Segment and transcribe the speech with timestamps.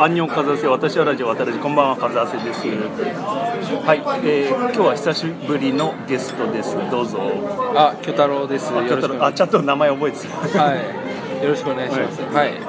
[0.00, 7.18] アンニョン風せ私はラジオ渡らじこんばんは風せですはい、えー、今日は久しぶりのゲストですどうぞ
[7.74, 8.72] あ、巨太郎です。
[8.72, 11.42] よろしくお願いあちゃんと名前覚えてたはい。
[11.42, 12.22] よろしくお願いします。
[12.22, 12.60] はい。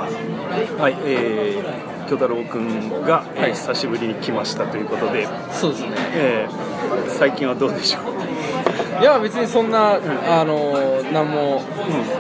[0.80, 5.90] はいえー、京太郎くんが、えーはい久しぶりに来ましたということで、そうですね。
[6.14, 11.64] えー、最近はどうでしょういや、別にそんな、あの、なんも、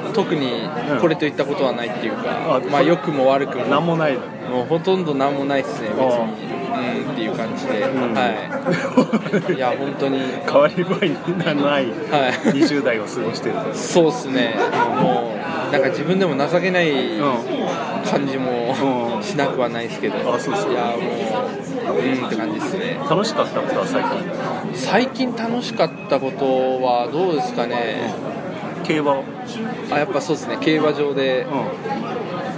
[0.09, 0.61] う特に
[1.01, 4.17] これといったことはないっていうか、あまあ、良くも悪くも、んなんもない
[4.49, 6.49] もうほとんどなんもないですね、別に。
[6.71, 8.13] うんっていう感じで、ん。
[8.13, 9.53] はい。
[9.53, 12.31] いや、本当に、変わり映えのないはい。
[12.53, 14.55] 20代を過ごしてるそうですね。
[15.01, 15.33] も
[15.69, 16.91] う、なんか自分でも情けない
[18.09, 18.75] 感じも
[19.17, 19.23] うん。
[19.23, 22.97] しなくはないですけど、あそうそういや、もう、うんって感じですね。
[23.09, 24.11] 楽しかったことは最近？
[24.73, 26.45] 最近楽しかったこと
[26.81, 28.13] はどうですかね、
[28.85, 29.23] 競馬を？
[29.91, 30.57] あやっぱそうですね。
[30.61, 31.47] 競馬場で、う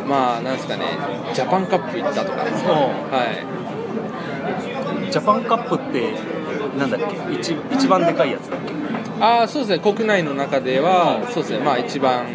[0.07, 0.85] まあなんですかね
[1.33, 2.43] ジャパンカップ行ったとか。
[2.43, 2.55] では
[5.05, 5.07] い。
[5.07, 6.13] んジャパンカップって
[6.77, 8.71] なんだっけ一一番でかいやつだっけ？
[9.23, 11.33] ああそうですね国内の中では、うん。
[11.33, 12.25] そうですねまあ一番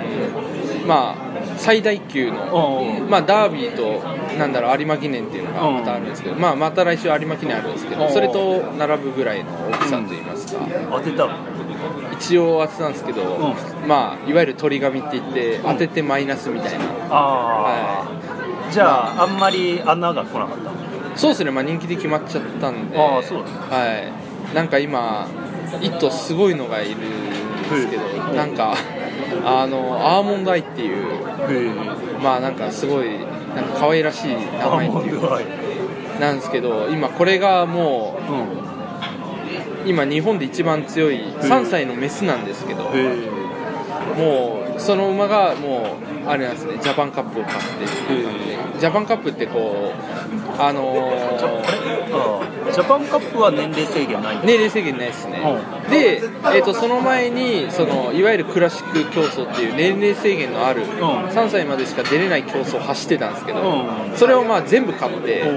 [0.86, 4.02] まあ最大級の、うんまあダービーと
[4.38, 8.12] なんだろう有馬記念っていうのがまたあるんですけど、まあまた来週有馬記念あるんですけど、うん。
[8.12, 10.60] それと並ぶぐらいの大きさといいますか、
[10.92, 11.34] 当てたの？
[12.12, 19.26] 一応当てたんですけど、うまあいわゆる鳥紙って言って当ててマイナスみたいな、ああ、じゃああ。
[19.26, 21.18] んまり穴が来なかった。
[21.18, 23.76] そうですね、まあ、人気で決まっちゃったんで、ああそうだ。
[23.76, 23.86] は
[24.52, 25.26] い、なんか今、
[25.80, 28.74] 一頭すごいのがいるんですけど、うんなんか、
[29.44, 31.74] あのアーモンドアイっていう、
[32.22, 33.18] まあなんかすごい、
[33.54, 35.66] なんか可愛らしい名前っていうはい
[36.20, 38.62] なんですけど、今、これがもうん。
[38.62, 38.65] う、
[39.86, 42.90] 今、日本で一番強い3歳のメスなんですけど、
[44.16, 47.84] もう、その馬がもう、あれなんですね、ジャパンカップを勝って。
[47.84, 51.26] っていう感じで、ジャパンカップってこう、あのー
[52.72, 53.40] ジャパンカップ？
[53.40, 60.90] は年齢制限ない年齢制限ないですね、うで、えー、とその前にそのいわゆるクラシック競争っていう年齢制限のある、ん。
[60.90, 64.16] 3歳までしか出れない競争を走ってたんですけど、うん。
[64.16, 65.56] それをまあ全部勝って、うん。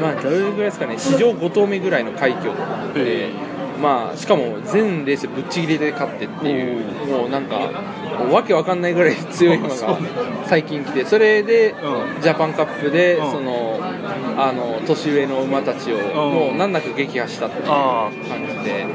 [0.00, 2.52] まあ、どれぐらいですかね史上5頭目ぐらいの快挙
[2.94, 3.30] で、
[3.82, 7.56] まあ、しかも全レースぶっちぎりで勝ってっていう、もうなんか
[8.30, 9.98] わけわかんないぐらい強い馬が
[10.46, 12.22] 最近来てそれで、うん。
[12.22, 13.30] ジャパンカップで、うん。
[13.30, 13.80] その
[14.38, 18.86] あの年上の馬たちを、もう難なく撃破したっていうあ感じで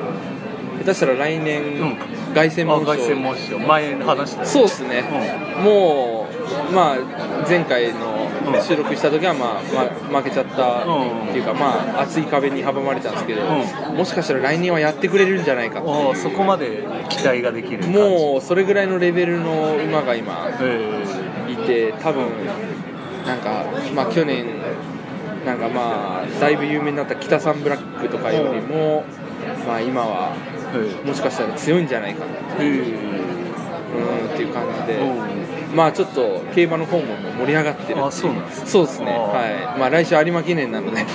[0.80, 1.98] 下手したら来年、うん。
[2.34, 2.92] 凱旋門賞。
[2.92, 3.59] あ凱旋門賞。
[3.59, 5.04] 前話したよそうですね、
[5.64, 6.28] も
[6.72, 6.98] う、まあ、
[7.48, 8.16] 前回のうん
[8.62, 22.28] 収録した時は、まあま負けちゃったうんっていうか、まあ、厚い壁に阻まれたんですけど、うもしかしたら来年はやってくれるんじゃないかってそこまで期待ができるもうそれぐらいのレベルの馬が今へいて多分
[23.25, 24.46] なんか、まあ、去年
[25.46, 29.06] なんかまあだいぶ有名になった北サンブラックとかよりも、
[29.66, 30.36] まあ、今は
[31.06, 33.18] もしかしたら強いんじゃないかなえへえ
[33.88, 39.11] うんっていう感じで、うまあちょっと競馬の方も盛り上がってるあそうなんですそうですね。
[39.11, 39.79] あはい。
[39.79, 41.03] まあ来週有馬記念なので。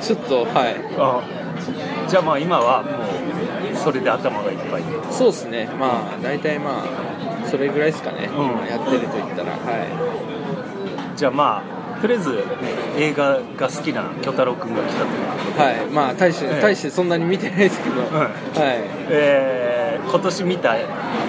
[0.00, 0.76] ちょっとはい。
[0.98, 1.22] あ
[2.08, 5.68] じゃあまあ今はもうそれで頭がいっぱいそうですね。
[5.78, 8.44] まあ大体まあそれぐらいですかね、うん。
[8.46, 9.50] 今やってると言ったら。
[9.50, 11.16] はい。
[11.16, 11.62] じゃあま
[11.98, 12.42] あとりあえず、ね、
[12.96, 16.62] 映画が好きな巨太郎君が来たというはい、まあ大して、ええ。
[16.62, 18.10] 大してそんなに見てないですけど、はい。
[18.10, 18.30] は
[19.10, 19.59] えー
[20.08, 20.76] 今年見た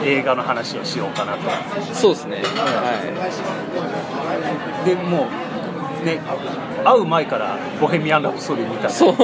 [0.03, 1.39] 映画の話をしようかなと。
[1.39, 2.43] い、そうですね、は
[4.85, 5.27] でも
[6.01, 6.19] うね
[6.83, 8.87] 会う前から「ボヘミアン・ラプソディ」見た。
[8.87, 9.15] い、そう、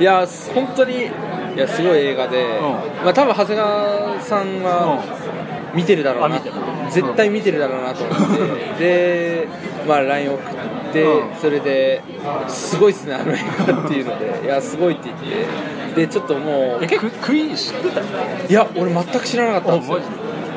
[0.00, 1.10] いや、本当に、い
[1.56, 2.62] や、すごい映画で、う
[3.04, 5.02] まあ多分長谷川さんは
[5.74, 6.36] 見てるだろうな。
[6.36, 6.54] あ見てる。
[6.90, 8.16] 絶対見てるだろうなと思っ
[8.78, 9.48] て、で、
[9.86, 10.54] まあ LINE 送っ
[10.92, 11.36] て、うん。
[11.36, 12.02] それで、
[12.48, 18.00] すごいっすね、あの映画っていうので、いや、すごいって言って、で、ちょっともう、えククイーン知ってた？
[18.00, 20.00] いや、俺全く知らなかったんですよ。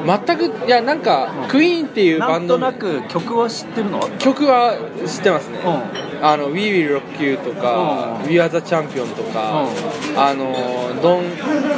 [0.06, 8.30] 全く、いや、なんか、クイーンっていうバンドのなんとなく曲は知ってるの曲は知ってますね、うあの We Will Rock You とか、うん。
[8.30, 9.68] We Are the Champion とか、
[10.16, 10.54] あの
[11.02, 11.24] Don't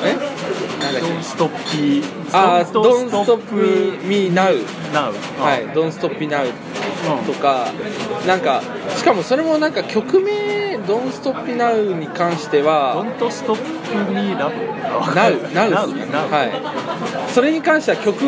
[0.06, 0.31] え？
[0.92, 2.04] なんだっけドンストッピー
[2.34, 3.54] あー Don't Stop
[4.08, 4.32] Me.
[4.32, 4.66] Now.
[4.94, 6.52] ナウはい Don't Stop Me Now
[7.26, 7.72] とか、
[8.28, 8.62] なんか
[8.96, 14.56] しかもそれもなんか曲名 Don't Stop Me Now に関してドはントストップミーラブ
[15.14, 15.50] Now?
[15.52, 17.32] Now ナウですねナウはい。
[17.32, 18.24] それに関しては曲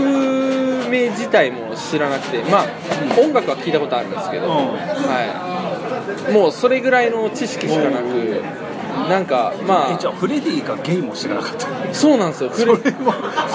[0.89, 2.65] 名自体も知らなくてまあ
[3.19, 4.51] 音楽は聞いたことあるんですけど、うん。
[4.51, 8.41] はい、もうそれぐらいの知識しかなく、
[9.09, 11.67] なんかまえじゃあフレディがゲイも知らなかった。
[11.67, 12.51] あそうなんですよ。
[12.51, 12.77] それも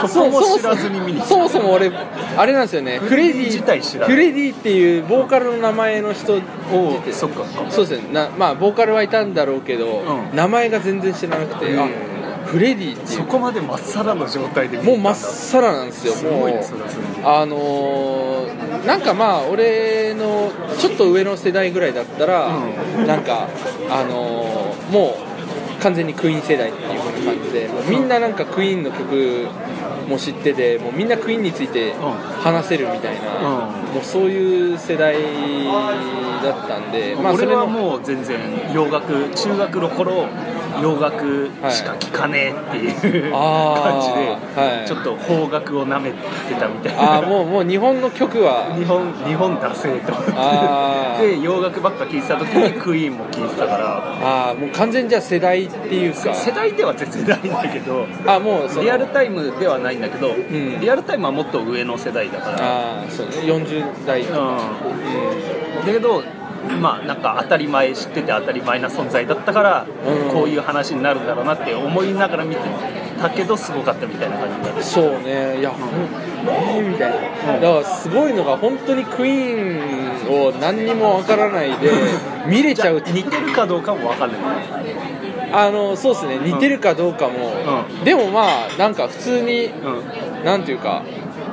[0.08, 1.90] そこも知らずに見にそもそも俺
[2.37, 2.99] あれなんですよね。
[2.99, 8.12] フレディ自体知らないフレディっていうボーカルの名前の人お出てそっかそうですね。
[8.12, 10.37] なまあボーカルはいたんだろうけど、うん。
[10.37, 11.88] 名前が全然知らなくて、うんあ
[12.49, 16.14] フレディってそこまでまっさらの状態でもうまっさらなんですよ。
[16.31, 16.49] もう。
[17.23, 22.49] あのーなんかまあ俺のちょっと上の世代ぐらいだったら、
[23.06, 23.49] なんか
[23.90, 25.27] あのーもう
[25.80, 29.46] 完全にクイーン世代っていう風な感じでもうみんななんかクイーンの曲
[30.08, 33.94] も知っててもうみんなクイーンについて話せるみたいな、うん。
[33.94, 35.14] もうそういう世代
[36.42, 38.38] だったんで、まあ、それはもう全然
[38.72, 40.26] 洋楽中学の頃
[40.82, 42.76] 洋楽しか聴かねえって
[43.08, 43.82] いう、あー。
[43.82, 44.86] 感じで、はい。
[44.86, 46.16] ちょっと邦楽をなめて
[46.58, 47.02] たみたいな。
[47.02, 48.75] ああもうもう日本の曲は。
[48.76, 50.12] 日本日本出せと。
[50.12, 51.16] 思あー。
[51.16, 53.86] っ てで洋楽ばっか聴いてた時にクイーンも聴いてたから。
[54.22, 56.34] ああもう完全じゃあ世代っていうか。
[56.34, 60.80] 世代では全然ないんだけどあもうリアルタイムではないんだけど、ん。
[60.80, 62.56] リアルタイムはもっと上の世代だから。
[62.60, 64.22] ああそうね40代。
[64.22, 65.86] とか、うん。
[65.86, 66.22] だけど
[66.81, 70.32] まあなんか当たり前知ってて当たり前な存在だったから、うん。
[70.32, 72.62] こういう話になるんだろうなって思いながら見て
[73.20, 75.58] たけどすごかったみたいな感じだったそうね。
[75.58, 75.90] いや、ほん
[76.46, 77.12] えーみたい。
[77.46, 81.90] な、だからすごいのが本当にクイーンを何にもわからないで
[82.46, 84.38] 見れちゃう似てるかどうかも分かんない。
[85.50, 86.38] あのそうですね。
[86.44, 87.52] 似てるかどうかも、
[88.02, 90.44] うでもまあなんか普通にうん。
[90.44, 91.02] なんていうか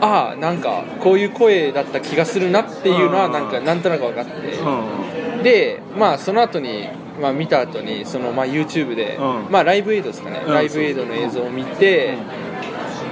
[0.01, 3.31] ああなんかこういう声だった気がするなっていうのはうん。
[3.31, 5.43] なんかなんとなく分かって、うん。
[5.43, 6.87] でまあその後に
[7.21, 9.51] まあ見た後にそのまあ YouTube で、うん。
[9.51, 10.53] まあライブエイドですかね、うん。
[10.53, 12.17] ライブエイドの映像を見て、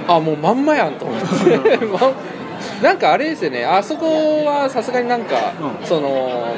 [0.08, 1.98] あもうまんまやんと思って、ま
[2.82, 3.64] なんかあれですよね。
[3.64, 5.86] あそこはさすがになんか、うん。
[5.86, 6.54] その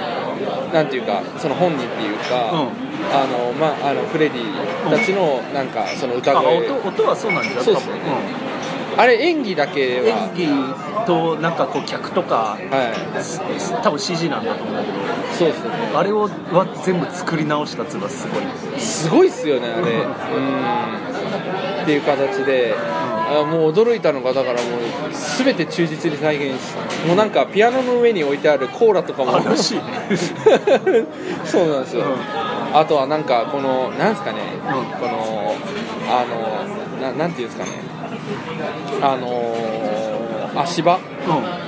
[0.72, 2.86] なんていうかその本人っていうか、うん。
[3.12, 7.94] あのまああのフレディたちのなんかその歌あ声、音音はそうなんじゃんそうっすね
[8.98, 10.30] あれ演技だけうんは。
[10.34, 13.82] 演技となんかこう客とかはい。
[13.82, 14.98] 多分 CG なんだと思うんだけど。
[15.38, 15.70] そうですね。
[15.94, 18.80] あれをは全部作り直したっていうのはすごい。
[18.80, 19.92] すごいっすよねあれ。
[19.92, 21.82] うん。
[21.82, 22.74] っていう形で、
[23.28, 24.80] あもう驚いたのがだからもう
[25.44, 26.74] 全て忠実に再現し
[27.06, 29.36] もうなんかピアノの上に置いてあるコーラとかも。
[29.36, 29.76] あらし
[31.44, 32.04] そうなんですよ、
[32.72, 34.84] あとはなんかこのなんですかね、うん。
[35.00, 35.54] この
[36.08, 36.24] あ
[37.00, 37.95] のななんていうんですかね
[39.02, 40.96] あの足場？
[40.96, 41.00] う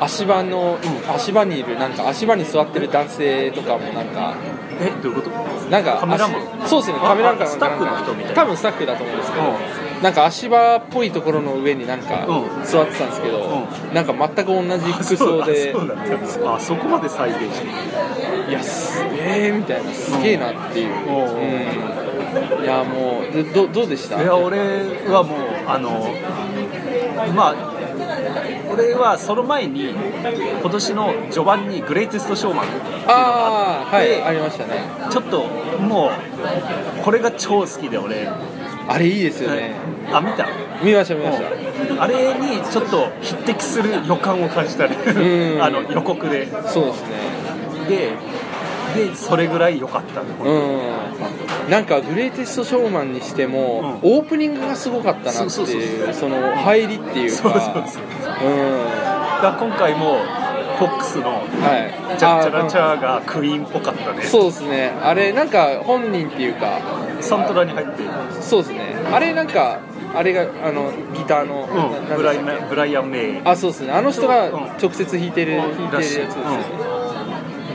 [0.01, 1.15] 足場の、うん。
[1.15, 4.37] 足場にいるなんか足場に座ってる男性とかもなんかん
[4.81, 5.31] えどういうこと？
[5.71, 6.63] なんかカメラマン？
[6.65, 6.99] 足そうですね。
[7.03, 8.35] あカメラマンスタッフの人みたいな。
[8.35, 9.45] 多分スタッフだと思うんですけど、
[10.03, 12.65] なんか足場っぽいところの上になんかうん。
[12.65, 13.41] 座ってたんですけど、
[13.91, 15.75] うなんか全く同じ服装で
[16.47, 17.67] あそこまで再現して
[18.51, 19.93] いやすげえみたいな。
[19.93, 22.59] すげえなっていう、うん。
[22.59, 22.65] うん。
[22.65, 24.23] いやもうでどどうでした？
[24.23, 24.59] いや俺
[25.09, 26.07] はもうあの
[27.35, 27.55] まあ
[28.73, 29.91] 俺はその前に
[30.61, 32.67] 今年の序盤に「グレイテスト・ショーマン」
[33.09, 34.83] ああはいでありましたね。
[35.11, 35.45] ちょっと
[35.81, 36.11] も
[37.01, 38.29] うこれが超好きで俺。
[38.91, 39.75] あれいいですよね、
[40.11, 40.49] あ見た？
[40.83, 42.03] 見ました見ました。
[42.03, 44.97] あれにちょっと匹敵する予感を感じたね。
[45.59, 45.61] ん。
[45.63, 46.49] あの予告で。
[46.67, 47.09] そうですね。
[47.87, 48.13] で
[48.95, 51.71] でそれぐらい良かったねうん。
[51.71, 56.15] なんかグレイテストショーマンにしても、うオープニングがすごかったなってそうそうそういう。
[56.15, 57.37] その入りっていうか。
[57.43, 58.75] そうそうそうう。
[58.75, 58.89] ん。
[59.43, 60.19] だから今回も
[60.79, 61.39] フォックスのは
[62.15, 62.19] い。
[62.19, 64.23] チャッチャラチあャーがクイーンっぽかったね。
[64.23, 64.93] そうですね。
[65.03, 66.81] あれなんか本人っていうか
[67.21, 68.03] サントラに入って。
[68.03, 68.09] る
[68.41, 68.97] そうですね。
[69.13, 69.81] あれなんか
[70.15, 73.43] あれがあのギターの、なうんブライブライアン・メイ。
[73.43, 73.93] けあそうですね。
[73.93, 74.53] あの人がうん。
[74.81, 76.35] 直接弾いてる、弾いてるやつですよね、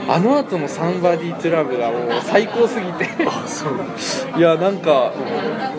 [0.08, 3.08] あの後の「サンバディ・トゥ・ラブ」がもう最高すぎて。
[3.26, 3.74] あそう。
[4.38, 5.12] いやなんか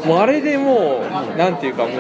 [0.04, 1.02] もうあれでも
[1.34, 1.92] うなんていうかもう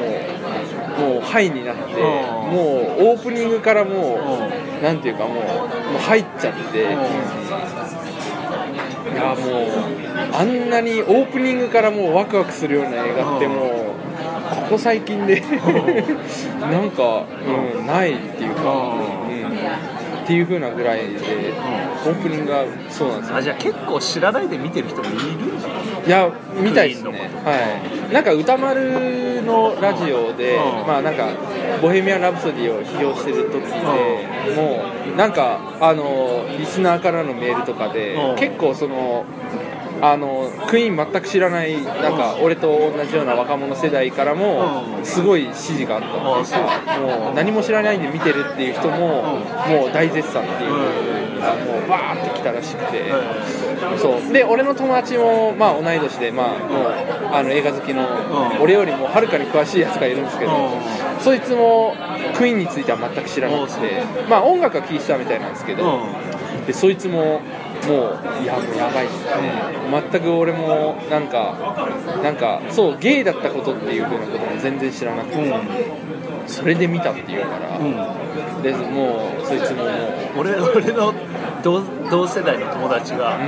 [1.00, 2.00] もうハイになってうん。
[2.00, 6.78] もうオープニングからもううなんていうかもうもう入っちゃって。
[9.14, 9.36] いやもう
[10.32, 13.94] あんなにオープニングからもうワクワクするような映画ってもう
[14.54, 15.42] ここ最近で
[16.60, 17.24] なんか、
[17.76, 18.62] うん、ないっていうか、
[19.28, 19.43] うん、
[20.24, 21.52] っていう風なぐらいで
[22.06, 23.36] オープニングがそうなんですよ。
[23.36, 25.68] あじゃあ結構知らないで見てる人もいるんだ
[26.06, 27.30] いや見たいですね。
[27.44, 28.12] はい。
[28.12, 30.86] なんか歌丸のラジオで、うん。
[30.86, 31.28] まあなんか
[31.82, 38.36] 「ボヘミアン・ラプソディ」を批評してる時で、もうなんかあのリスナーからのメールとかで、うん。
[38.36, 39.24] 結構その
[40.06, 45.04] あのクイーン全く知らないなんか俺と同じような若者世代からもうん。
[45.04, 46.08] すごい支持があった。
[46.42, 46.84] っていう。
[46.86, 49.22] かもう何も知らないんで見てるっていう人も
[49.66, 53.04] もう大絶賛っていうがもうバーって来たらしくて、
[53.98, 54.32] そう。
[54.32, 58.62] で俺の友達も、まあ、同い年で、まあ、もうあの映画好きの、うん。
[58.62, 61.94] 俺よりもはるかに詳しいやつがいるんですけど、うそいつも
[62.36, 66.06] クイーンについては全く知らなくて、まあ、音楽は聴いてたみたいなんですけど、
[66.66, 67.40] でそいつも
[67.88, 68.10] も
[68.40, 69.30] ういやもうやばいっすね、
[70.10, 71.54] 全く俺もなんか
[72.22, 75.54] なんかそうゲイだったことっていうふうなことも全然知らなくて、
[76.46, 78.62] それで見たっていうから、うん。
[78.62, 79.90] でもうそいつももう
[80.38, 81.12] 俺俺の
[81.64, 83.40] 同同世代の友達が、う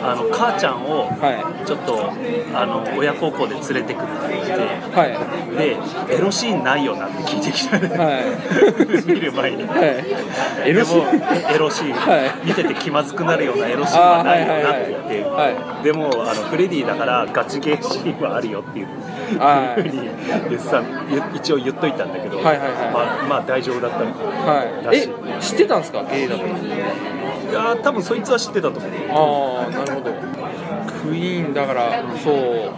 [0.00, 2.12] あの母ちゃんをはちょっと
[2.56, 6.08] あの親孝行で連れてくって言っていはい。
[6.08, 9.02] でエロシーンないよなって聞いてきたね、はい。
[9.10, 10.70] 見る前に、はい。
[10.70, 11.18] エロシーン。
[11.18, 12.46] でもエロシーン、はい。
[12.46, 18.88] 見てて気まずくなるようなエロシーンはないよなって言って、はいでもあのフレディだからガチゲーシーンはあるよっていう。
[19.38, 19.82] はい。
[19.82, 20.08] ふうに
[20.48, 22.68] 言ってた言一応言っといたんだけど、はいはいはい。
[22.92, 24.62] まあ、まあ大丈夫だったのかは
[24.92, 24.96] い。
[24.96, 25.08] え
[25.40, 26.04] 知ってたんですか？
[26.10, 26.36] ゲイだ
[27.52, 28.90] や多分そいつは知ってたと思う。
[29.10, 30.12] ああなるほど。
[31.02, 32.72] クイーンだからそう。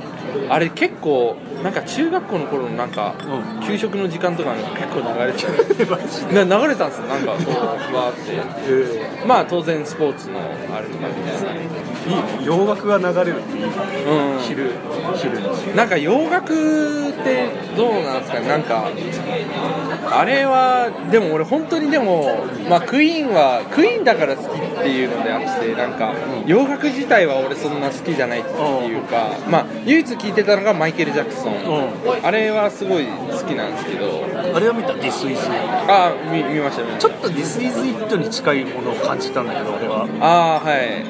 [0.48, 3.14] あれ結構なんか中学校の頃のなんか、
[3.62, 5.96] う給食の時間とかに結構流れてた。
[6.44, 7.06] な流れたんですよ。
[7.06, 7.52] なんかこ
[7.92, 8.20] うわーって。
[8.68, 11.60] えまあ当然スポーツのあれとかみたいな。
[11.60, 14.38] ーいい洋楽が流れるっていい、うん。
[14.40, 14.70] 昼
[15.16, 18.48] 昼になんか洋楽ってどうなんですかね。
[18.48, 18.88] なんか
[20.10, 26.14] あれはでも俺本当にでも、まあ、クイーンはクイーンだから好きっていうのであってなんか
[26.46, 31.49] 洋楽自体は俺そんな好きじゃないっていうか、まあ、唯一聴いてたのがマイケル・ジャクソン、
[32.22, 34.30] あれはすごい好きなんですけど。
[34.54, 35.38] あれは見た「This is It
[35.88, 37.08] あ見見ました見ました。
[37.08, 40.06] ちょっと「This is It」に近いものを感じたんだけど俺は。
[40.20, 41.04] ああはい。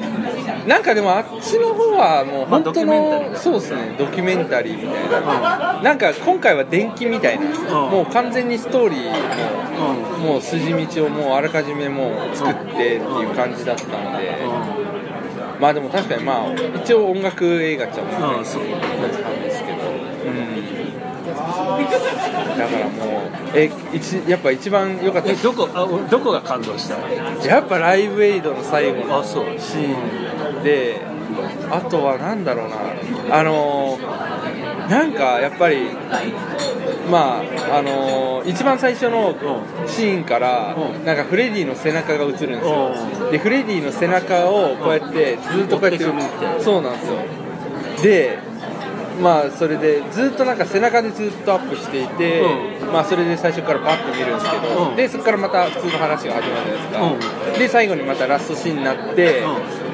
[0.67, 3.95] なんかでもあっちの方はもうまあ本当ドキュメンタリーだのそうですね。
[3.97, 5.81] ドキュメンタリーみたいな。
[5.83, 7.45] なんか今回は電気みたいな。
[7.73, 10.21] もう完全にストーリーうん。
[10.23, 12.99] ももう筋道をもうあらかじめもう作ってっていう
[13.35, 14.31] 感じだったんで。
[15.59, 18.39] まあでも確かにまあ一応音楽映画っちゃ音楽映画なん
[19.43, 19.60] ですけ
[21.77, 25.31] だからもうえ一やっぱ一番良かった。
[25.31, 26.97] えどこあどこが感動した
[27.47, 29.45] やっぱライブエイドの最後のあそう。
[29.59, 31.01] シーンで
[31.69, 32.75] あとはなんだろうな。
[33.37, 34.31] あのー
[34.89, 35.87] なんかやっぱり
[37.09, 39.35] まああのー一番最初の
[39.87, 41.05] シーンからうん。
[41.05, 42.91] なんかフレディの背中が映るんですよ。
[43.29, 47.15] うでフレディの背中をこうやってずっとこうやって追ってくみたいなそうなんですよ。
[48.03, 48.39] で
[49.21, 52.43] まあそれでずっとなんか背中でずっとアップしていて、
[52.91, 54.95] まあそれで最初からパッと見るんですけど、うん。
[54.95, 59.43] でそこからまた普通の話が始まるじゃないですか、で最後にまたラストシーンになって、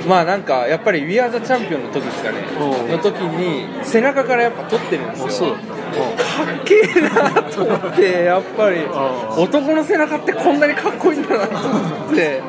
[0.08, 2.92] まあなんかやっぱり「We Are the Champion」の時ですかね、うん。
[2.92, 5.52] の時に背中からやっぱ撮ってるんですよ。
[5.52, 9.44] かっけえなと思ってやっぱりうん。
[9.44, 12.42] 男の背中ってこんなにかっこいいんだなと思って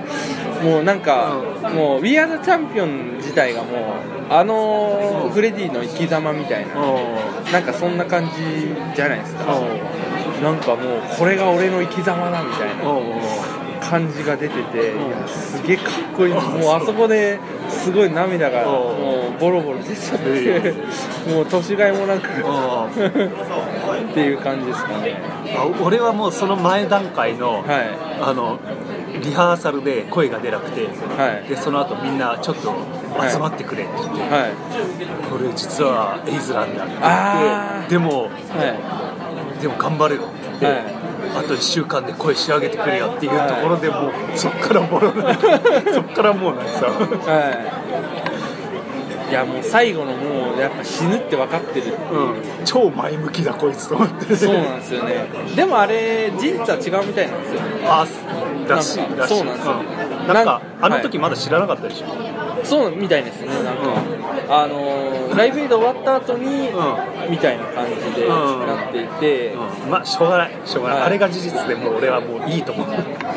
[0.63, 1.41] もうなんか
[1.75, 6.75] もう「We Are the Champion」自体がもうあのフレディの生き様みたいな
[7.53, 8.33] なんかそんな感じ
[8.97, 9.45] じゃないですか。
[10.43, 12.85] なんかもうこれが俺の生き様だみたいな
[13.89, 16.35] 感じが出てていやすげえかっこいい。
[16.35, 16.43] もう
[16.75, 17.41] あそこで
[17.71, 18.69] すごい涙がうん。
[18.69, 20.75] もうボロボロ出ちゃって
[21.33, 25.17] もう年がいもなくっていう感じですかね。
[25.57, 27.89] あ俺はもうその前段階の,、はい。
[28.21, 28.59] あの
[29.23, 31.49] リハーサルで声が出なくて、はい。
[31.49, 32.75] でその後みんなちょっと
[33.27, 34.53] 集まってくれって言って、はい。
[35.31, 38.29] これ実はエイズなんだって言ってでもは
[39.59, 39.63] い。
[39.63, 40.98] でも頑張れよって言って、はい
[41.37, 49.31] あと1週間で声仕上げてくれよっていうところでもうそっからボロそっからもうなんかさはい。
[49.31, 51.93] いやもう最後のもうやっぱ死ぬって分かってる。
[52.11, 54.35] うん、超前向きだこいつと思って。
[54.35, 55.29] そうなんですよね。
[55.55, 57.61] でもあれ事実は違うみたいなんですよ。
[57.85, 58.07] あ
[58.67, 59.35] らしいなんからしい。
[59.37, 59.75] そうなんですよ。
[59.75, 60.09] うん。
[60.35, 62.07] なんかあの時まだ知らなかったでしょ、
[62.65, 63.83] そうみたいですねなんか、
[64.49, 68.67] あのーライブエイド終わった後に、うみたいな感じでうん。
[68.67, 69.91] なっていて、うん。
[69.91, 70.53] まあしょうがない。
[70.65, 71.07] しょうがない、はい。
[71.07, 72.89] あれが事実でもう俺はもういいと思う。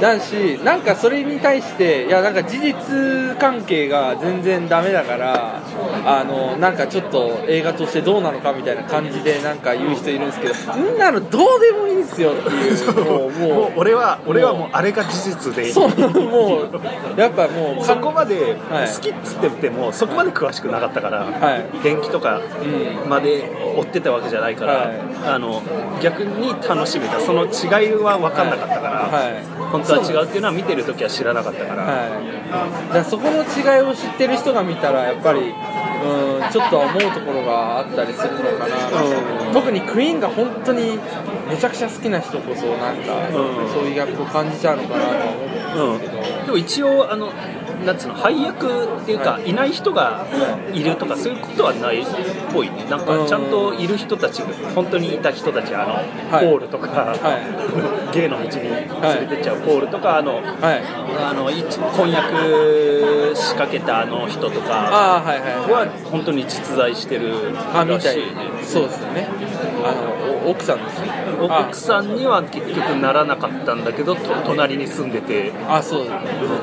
[0.02, 5.62] だしなんかそれに対していやなんか事実関係が全然ダメだから
[6.06, 12.92] あのなんかちょっと映画としてどうなのかみたいな感じでなんか言う人いるんですけどそんなのどうでもいいんですよっていう。
[13.06, 15.72] もうもう俺は俺はもうあれが事実でいい。
[15.72, 18.88] そうもうやっぱもうそこまではい。
[18.88, 21.84] 好きっつっててもそこまで詳しくなかったから、はい。
[21.84, 23.10] 電気とかうん。
[23.10, 23.44] まで
[23.78, 25.00] 追ってたわけじゃないから、はい。
[25.26, 25.62] あの
[26.02, 27.20] 逆に楽しめた。
[27.20, 29.62] その違いは分かんなかったから、はい。
[29.72, 39.54] 本当は違うっていうのは見てる時は知らなかったから、はい、だそこの違いを知ってる人が見たらやっぱりうんちょっと思うところがあったりするのかな、うん。
[39.54, 41.00] 特にクイーンが本当に
[41.50, 43.70] めちゃくちゃ好きな人こそなんか、うん。
[43.72, 45.32] そういうギャップを感じちゃうのかなとは
[45.76, 47.32] 思うんですけど、でも一応あの
[47.86, 48.68] なんつうの配役
[49.02, 50.26] っていうかいない人が
[50.74, 52.06] いるとかそういうことはないっ
[52.54, 52.70] ぽい。
[52.70, 54.42] ねなんかちゃんといる人たち
[54.76, 55.94] 本当にいた人たちあの、
[56.32, 56.46] はい。
[56.46, 57.16] ポールとか、は
[58.14, 60.44] 芸の道に連れてっちゃうポールとかあのはい。
[61.24, 68.26] あの一婚約仕掛けたあの人とかはいはいは本当に実在してるらしいね。
[68.64, 69.28] そうですよね。
[69.84, 71.08] あのお奥さんですね。
[71.10, 76.20] あ奥さんには結局ならなかったんだけどと隣に住んでて、あそう本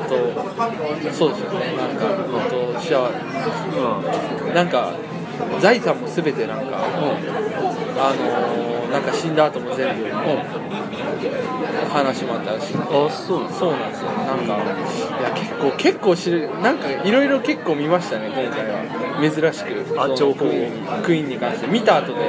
[0.07, 1.75] 当そうですよね。
[1.77, 3.09] なんか本当幸う
[4.01, 4.47] ん。
[4.47, 4.93] せなんか
[5.59, 10.09] 財産も全てなんかあのなんか死んだ後も全部
[11.89, 12.71] 話もあったらし。
[12.71, 13.43] いあそう。
[13.43, 14.09] なんそうなんですよ。
[14.11, 18.79] なんかいや結構結構知るなんかいろいろ結構見ましたね今回は。
[19.19, 20.01] 珍しく。
[20.01, 20.49] あ情報を。
[20.49, 22.19] クイーンクイーンに関して見た後で、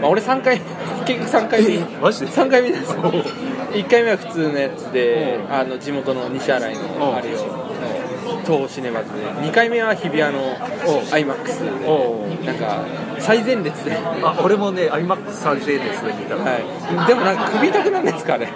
[0.00, 0.60] まあ、俺3回
[1.06, 7.38] 結局3回目マジで？3回目です1回目は普通のやつであの地元の西新井うんのあれを
[8.46, 10.54] 東宝シネマズで2回目は日比谷の
[11.10, 12.84] IMAX でおなんか
[13.18, 13.96] 最前列で。
[13.96, 16.58] あ俺もね iMAX 最前列で見た、は
[17.04, 18.46] い、でもなんか首痛くなんですかあれ。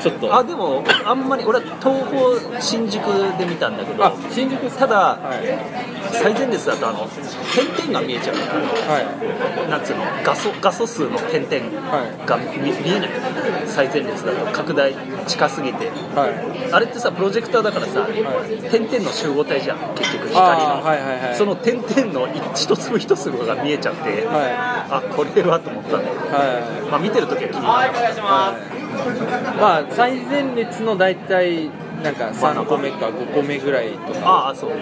[0.00, 0.34] ちょっと。
[0.34, 3.02] あでもあんまり俺は東宝新宿
[3.38, 4.04] で見たんだけど。
[4.04, 5.86] あ新宿ただはい。
[6.12, 7.08] 最前列だとあの
[7.54, 8.54] 点々が見えちゃうから。
[8.94, 9.70] はい。
[9.70, 13.10] なんつうの画素画素数の点々が見,、見えない。
[13.66, 14.92] 最前列だと拡大
[15.26, 15.86] 近すぎて。
[16.14, 16.72] はい。
[16.72, 18.08] あれってさプロジェクターだからさ、
[18.70, 21.34] 点々の集合体じゃん結局光の、はいはいはい。
[21.36, 26.90] その点々の一粒一粒が見えちゃって、はあこれはと思ったんだけど、はい。
[26.90, 27.66] まあ、見てる時は気になる。
[27.66, 29.60] はい。
[29.60, 31.70] まあ最前列の大体
[32.02, 34.20] なんか3個目か5個目ぐらいとか。
[34.24, 34.70] ああそう。
[34.70, 34.78] いっ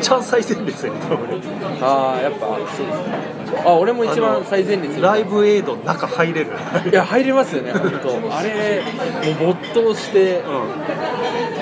[0.00, 1.40] ちゃん最前列やった俺
[1.80, 2.88] ああやっぱそうですね。
[3.64, 6.50] あ俺も一番最前列ライブエイドの中入れる。
[6.90, 8.34] いや入れますよね本当。
[8.34, 8.82] あれ
[9.40, 10.62] もう没頭してうん。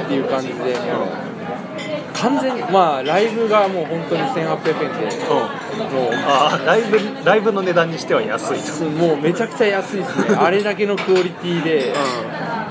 [0.04, 0.68] っていう感じでもう
[2.22, 5.16] 完全にまあライブがもう本当に1800円で。
[5.26, 5.94] うん。
[5.94, 6.12] もう。
[6.26, 8.58] ああライブライブの値段にしては安いと。
[8.58, 10.36] すもうめちゃくちゃ安いですね。
[10.38, 11.92] あれだけのクオリティで、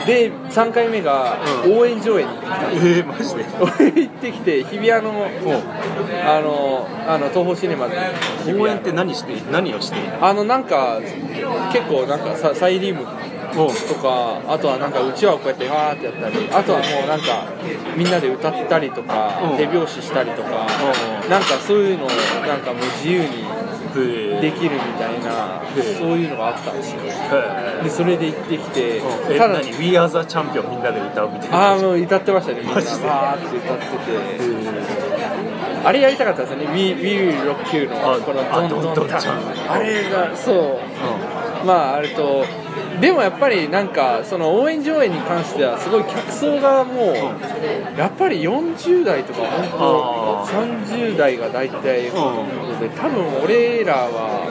[0.05, 1.77] で3回目がうん。
[1.79, 2.29] 応援上映に。
[2.29, 3.43] 行ってきたえー、マジで？
[4.01, 5.25] 行ってきて日比谷の
[6.25, 7.97] あのあの東宝シネマで
[8.57, 9.97] 応援って何して何をして？
[10.21, 10.99] あのなんか
[11.73, 13.05] 結構なんかササイリウム
[13.53, 17.45] とかあとはなんかうちわをこうやってわーってやったりあとはもうなんか
[17.97, 19.57] みんなで歌ったりとかうん。
[19.57, 20.67] 手拍子したりとか
[21.23, 21.29] うん。
[21.29, 22.09] なんかそういうのを
[22.47, 23.25] なんかもう自由に
[23.95, 25.61] へできるみたいな
[25.97, 27.01] そういうのがあったんですよ。
[27.03, 31.57] へでそれで行ってきてえただ何？We Are the Champion みんなで歌うみたいな。
[31.57, 32.75] ああもう歌ってましたねみんな。
[32.75, 33.07] バマジで？
[33.07, 35.09] ーって歌ってて。
[35.83, 40.77] あれやりたかったんですよね We, Will Rock You のあこのあドンドンタンドンドンちゃんあれがそ
[41.63, 41.65] う。
[41.65, 42.45] まああれと
[42.99, 47.15] でもやっぱりなんかその応援上映に関してはすごい客層がもう
[47.97, 54.49] やっぱり40代とか本あ当30代が大体ほとんどで多分俺らは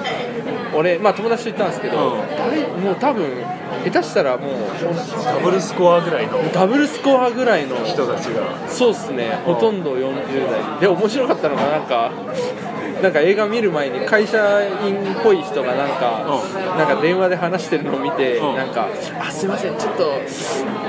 [0.75, 2.29] 俺まあ友達と行ったんですけどうん。
[2.37, 3.27] 誰もう多分
[3.85, 4.51] 下手したらもう
[5.25, 6.53] ダブルスコアぐらいの。
[6.53, 8.69] ダブルスコアぐらいの人たちが。
[8.69, 9.31] そうっすね。
[9.45, 10.81] ほとんど40代。
[10.81, 12.13] で面白かったのがなんか
[13.03, 14.39] なんか映画見る前に会社
[14.85, 18.57] 員っぽい人がなんか、うなんか電話で話してるのを見て、うん。
[18.57, 18.89] なんか
[19.21, 19.77] 「あすいません。
[19.77, 20.21] ちょっと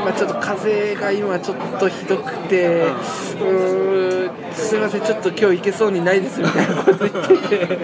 [0.01, 5.01] 今ちょっと風が今ちょっとひどくて、うーんすいません。
[5.01, 7.79] ちょっと今日行けそうにないです」みたいなこと言ってて。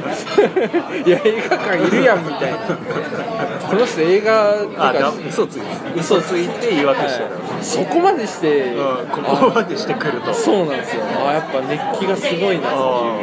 [1.05, 2.57] いや映画館いるやんみたいな。
[3.69, 5.65] この人映画とあだか嘘ついて。
[5.97, 7.29] 嘘ついて言い訳してる、
[7.61, 10.33] そこまでして、うん、ここまでしてくると。
[10.33, 11.03] そうなんですよ。
[11.27, 13.15] あやっぱ熱気がすごいなあ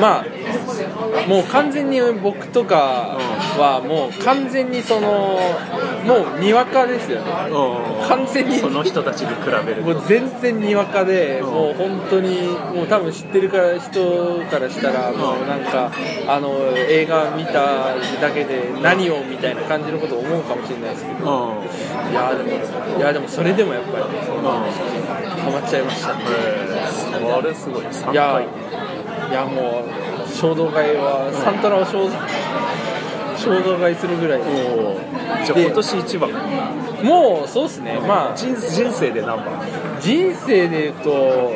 [0.00, 0.24] まあ
[1.28, 3.18] もう完全に僕とか
[3.58, 5.38] はもう完全にその
[6.04, 7.30] もうにわかですよね。
[7.30, 8.58] ー完全に。
[8.58, 11.50] その人たちに比べるもう全然にわかで、うん。
[11.52, 15.92] もう本当にもう多分知ってるから人からしたらもうなんか
[16.28, 21.62] あの映画見ただけで何をみたいな感じのことを思うかもしれないですけど。
[22.10, 26.20] いやでもいやでもそれでもやっぱりハマっちゃいましたね。
[26.28, 27.84] えー、あれすごい。
[27.84, 30.01] 3いや回いやもう
[30.32, 32.16] 衝動買いはサントラを衝動
[33.36, 34.40] 衝動買いするぐらい。
[35.44, 36.30] じゃあで今年一番。
[37.02, 37.98] もうそうですね。
[38.00, 39.60] まあ人人生で何番？
[40.00, 41.52] 人生で言うと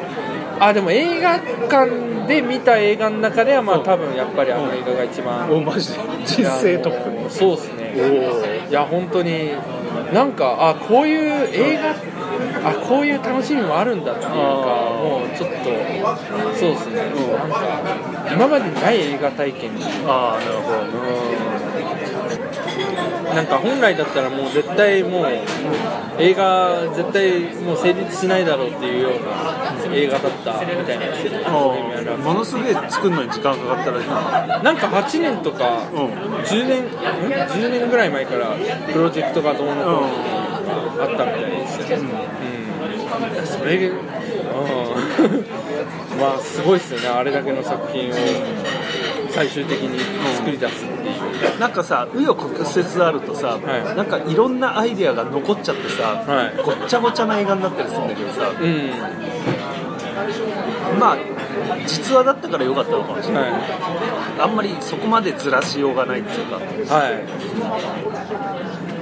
[0.59, 3.85] あでも映画館で見た映画の中ではまあうん。
[3.85, 5.99] 多分やっぱりあの映画が一番おマジで。
[6.25, 8.67] 人生トップそうですね。
[8.69, 9.51] いや本当に
[10.13, 11.95] なんかあこういう映画
[12.69, 15.57] あこういう楽しみもあるんだっていうかもうちょっと
[16.57, 16.97] そうですね。
[16.97, 19.71] なんか今までにない映画体験。
[20.07, 21.77] ああなるほど。
[23.35, 25.27] なんか本来だったらもう絶対もう
[26.19, 34.63] 映画絶対もう成立しないだろうっていうような映画だったみたいなものすげえ作るのに時間かかったらしいな。
[34.63, 36.27] なんか8年とかうん。
[36.47, 38.57] 10年ん10年ぐらい前から
[38.93, 42.56] プロジェクトがどうのこうのあったみたいですよね、うん、
[43.45, 43.97] それ、うん、
[46.21, 48.15] まあすごいですよねあれだけの作品を
[49.31, 49.99] 最終的に
[50.37, 50.99] 作り出すってい
[51.57, 53.59] う、なんかさ紆余曲折あるとさ、は
[53.93, 53.97] い。
[53.97, 56.55] なんかいろんなアイデアが残っちゃってさ、はい。
[56.65, 58.51] ごっちゃごちゃな映画になったりするんだけどさ。
[58.59, 58.91] うん。
[60.99, 61.19] まあ
[61.87, 63.59] 実話だったから良かったのかもしれない、は
[64.41, 66.59] あんまりそこまでずらしようがないっていうか。
[66.59, 67.11] い、は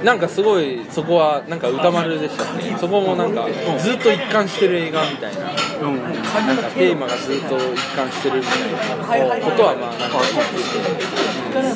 [0.01, 3.47] い、なんかすごいそこはなんか歌丸でしたねそこもなんか
[3.79, 5.51] ずっと一貫してる映画みたいな。
[5.81, 10.59] うんなんかテーマがずっと一貫してるみたいなことはまあなんか言って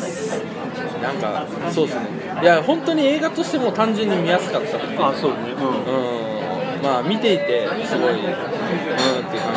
[0.07, 0.59] て、うん
[1.01, 2.07] なんかそうですね。
[2.41, 4.77] いや本当に映画としても単純に見やすかった
[5.09, 5.37] あそうね。
[5.51, 6.75] うん。
[6.75, 6.83] うん。
[6.83, 9.53] まあ見ていてすごいうんっていう感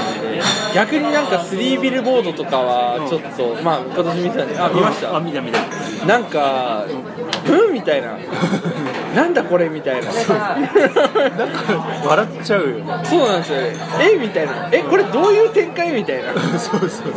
[0.74, 6.06] 逆になんか3ビルボードとかはちょっと、まあ今年見てたんであ見ました、あ見た見た。
[6.06, 8.16] なんかうんみたいな
[9.14, 10.12] なんだこれみたいな。
[10.12, 13.58] なんか笑っちゃうよそうなんですよ。
[14.00, 14.68] えみたいな。
[14.72, 16.32] えこれどういう展開みたいな。
[16.58, 17.12] そうそうそう。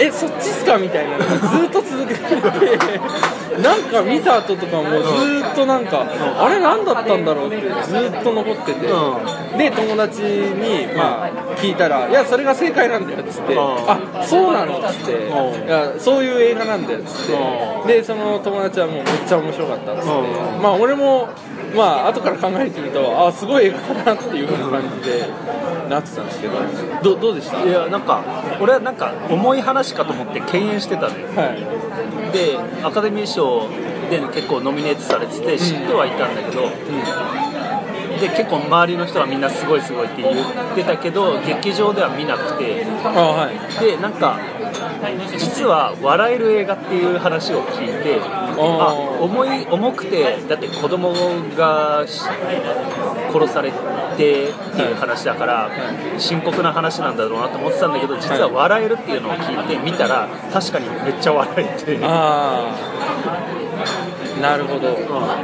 [0.00, 1.18] えそっちっすかみたいな。
[1.18, 2.38] ずっと続けてて。
[3.62, 6.06] なんか見た後とかもずっとなんか
[6.38, 8.86] あれ何だったんだろうってずっと残ってて。
[8.86, 13.60] うで友達にまあ聞いたら「いやそれが正解なんだよ」っつって「うん。
[13.60, 15.12] あそうなの?」っつって。
[15.14, 17.32] うん「いやそういう映画なんだよ」っつって。
[17.32, 17.86] うん。
[17.88, 20.08] でその友達はもうめっちゃ面白かったっつって。
[20.10, 20.62] うん。
[20.62, 21.17] まあ俺も
[21.76, 25.26] まあ後から考えてみるとあすごい映画だなっていう感じで
[25.88, 26.54] なってたんですけど。
[27.02, 27.64] どどうでした？
[27.64, 28.22] いやなんか
[28.60, 31.26] 俺はなんか重い話かと思って敬遠してたのよ。
[31.28, 32.32] はい。
[32.32, 33.68] でアカデミー賞
[34.10, 36.62] で結構ノミネートされてて知ってはいたんだけど、
[38.20, 42.84] で結構周りの人はみんなすごいすごいって言ってたけど劇場では見なくて。
[43.04, 43.58] あはい。
[43.80, 44.38] でなんか
[45.38, 51.12] 実は笑える映画っていう話を聞いてあ重い重くてだって子供
[51.56, 52.22] がし
[53.32, 55.70] 殺されてっていう話だから
[56.18, 61.98] 深刻な話なんだろうなと思ってたんだけど実は笑えるっていうのを聞いて見たら確かにめっちゃ笑えて
[64.40, 64.96] なるほど、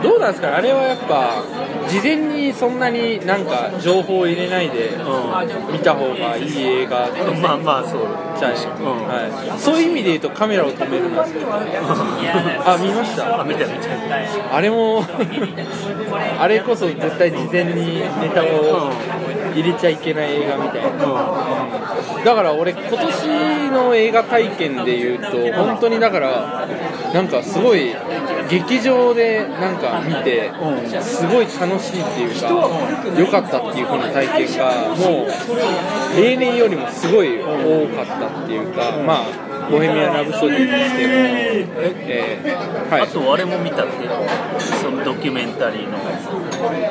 [0.03, 0.55] どうなんですかね？
[0.57, 1.43] あれはやっぱ
[1.89, 4.91] 事前にそんなになんか情報を入れないで
[5.73, 8.01] 見た方がいい映画ってまあまあそう。
[8.39, 8.87] じゃないうん。
[9.07, 11.25] はい、そういう意味で言うとカメラを止めるなん
[12.67, 13.41] あ見ました？
[13.41, 15.05] あ見た見たあれも
[16.41, 18.91] あれこそ絶対事前にネタを
[19.55, 20.91] 入れちゃいけない映画みたいな。
[22.25, 26.69] だから俺今年の映画体験で言うと本当にだから
[27.13, 27.95] なんかすごい
[28.49, 30.51] 劇場でなんか見て
[31.03, 32.49] すごい楽しいっていうか
[33.19, 39.25] 良かったっていう風な体験がもう例年よりもすごい多かったっていうかまあ
[39.71, 41.13] ボヘミアン・ラブソディにしても、
[42.07, 43.03] えーはい。
[43.03, 43.93] あとあれも見たって
[44.83, 45.99] そのドキュメンタリーの。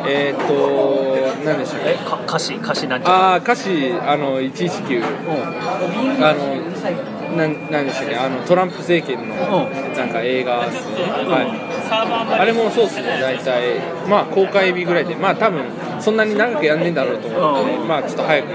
[0.08, 0.54] えーっと
[1.46, 1.90] 何でしたっけ？
[1.92, 5.04] えか歌詞歌詞なんちゃああ歌詞あの119
[6.24, 6.56] あの
[7.38, 8.16] なんなんでしたっけ？
[8.16, 9.38] あのトランプ政権のう
[9.98, 13.80] なんか映画ですね、はい、あれもそうですね大体。
[14.10, 15.16] まあ公開日ぐらいで。
[15.16, 15.64] まあ多分
[16.04, 17.88] そんなに長くやんねえんだろうと思って、うん。
[17.88, 18.50] まあちょっと早く。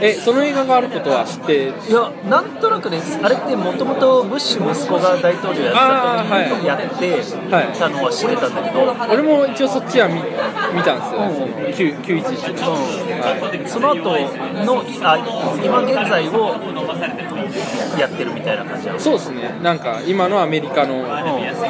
[0.00, 3.18] えその映画があることは知っていやなんとなくです。
[3.22, 10.20] あれってもともとブッシュ息子が大統領やってた時あーはいにやってたのは知ってたんだけど、俺も一応そっちは見
[10.76, 14.02] 見たんですよ、その9 911の、はいその後
[14.64, 15.18] のあ
[15.64, 16.54] 今現在を
[17.98, 21.04] やってるみたいな感じそうですね、なんか今のアメリカの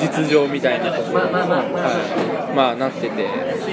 [0.00, 1.24] 実情みたいなところ。
[1.30, 3.28] が、はい、まあなってて、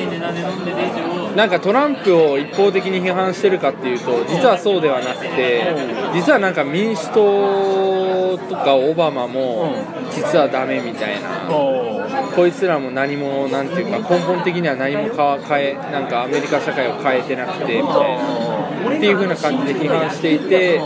[0.10, 5.74] で7で飲んでで上なんかトランプを一方的に批判してるかっていうと、実はそうではなくて、
[6.14, 9.74] 実はなんか民主党とかオバマも、
[10.12, 11.50] 実はダメみたいな。
[11.50, 11.92] お
[12.36, 18.62] こいつらも何もなんていうか根本的には何もか変えなんかアメリカ社会を変えてなくてみたいな。
[18.82, 20.82] っていう風な感じで批判していて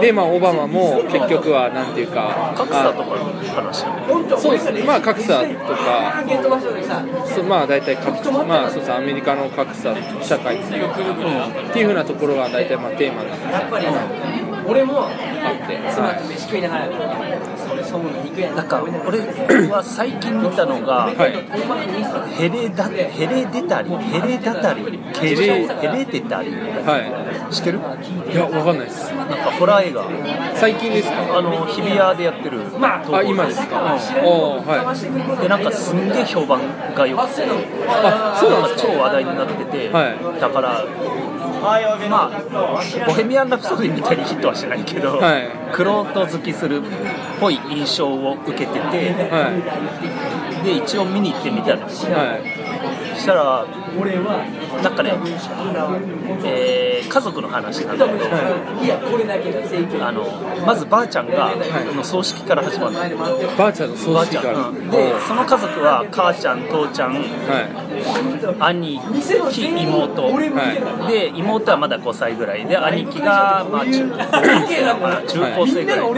[0.00, 3.84] でまあオバマも結局はなんていうか格差とかの話
[4.40, 4.72] そうです。
[4.72, 6.24] ねまあ格差とか。
[7.26, 8.92] そうまあ大体格まあそうです。
[8.92, 9.81] アメリカの格差
[10.22, 10.56] 社会。
[10.56, 10.94] っていうっ
[11.72, 14.12] ていう風なところが大体まあテーマになって
[14.68, 15.12] 俺もあっ
[15.66, 16.88] て、はい飯食いながら
[17.84, 19.18] そう肉屋なんか俺
[19.68, 21.32] は最近見たのが、はい。
[22.36, 25.66] ヘレダヘレデタリヘレダタリヘレ。
[25.66, 26.98] ヘレデタリは
[27.50, 27.52] い。
[27.52, 27.80] 知ってる？
[28.30, 29.12] いやわかんないです。
[29.12, 30.04] なんかホラー映画。
[30.54, 31.38] 最近ですか？
[31.38, 33.78] あの日比谷でやってるあ今ですか？
[33.78, 34.94] ああは
[35.38, 35.40] い。
[35.42, 36.60] でなんかすんげえ評判
[36.94, 37.42] が良くて
[37.88, 38.92] あそうなんですか？
[38.92, 40.40] 超話題になってて、はい。
[40.40, 40.84] だから
[42.10, 42.42] まあ
[43.06, 45.48] ボヘミアン・ラプソディみたいにヒットはしてないけど、はい。
[45.72, 46.84] クロート好きするっ
[47.40, 49.50] ぽい印象を受けてては
[50.62, 50.64] い。
[50.64, 52.16] で一応見に行ってみたんですよ。
[52.16, 52.42] はい。
[53.14, 53.64] そしたら
[54.82, 55.12] なんかね、
[56.44, 58.24] えー家族の話なんだけど、
[60.06, 60.24] あの
[60.64, 61.52] まずばあちゃんが、
[61.94, 63.00] の葬式から始まるの。
[63.58, 64.88] ばあちゃんの葬式からん、うん。
[64.90, 68.98] でその家族は母ちゃん父ちゃんは兄
[69.50, 74.06] 貴妹、はで妹はまだ5歳ぐらいで兄貴が、まあ、中
[75.26, 76.12] 中高生ぐらい、はい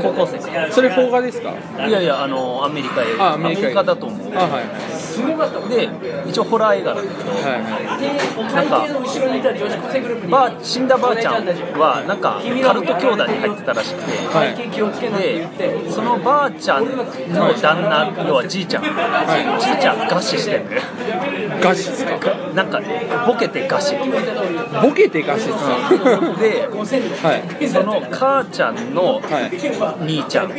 [0.00, 0.38] 高高校生。
[0.40, 1.54] かいそれ邦画ですか？
[1.86, 4.36] いやいやあのアメリカ映画あアメリカだと思う。
[4.36, 4.97] あはい
[5.68, 5.88] で
[6.26, 7.32] 一応ホラー映画なんだけど
[8.54, 8.86] なんか
[10.62, 11.44] 死んだばあちゃん
[11.78, 14.56] はなんかカルト教団に入ってたらしくて、はい。
[15.58, 20.82] でそのばあちゃんの旦那要はじいちゃん、はじいちゃん餓死してんだよ。
[21.60, 22.12] ガシですか？
[22.54, 22.80] なんか
[23.26, 23.96] ボケて餓死。
[24.82, 25.90] ボケてガシですか？
[26.38, 27.68] ではい。
[27.68, 29.50] その母ちゃんのはい。
[30.06, 30.50] 兄ちゃん。
[30.50, 30.58] は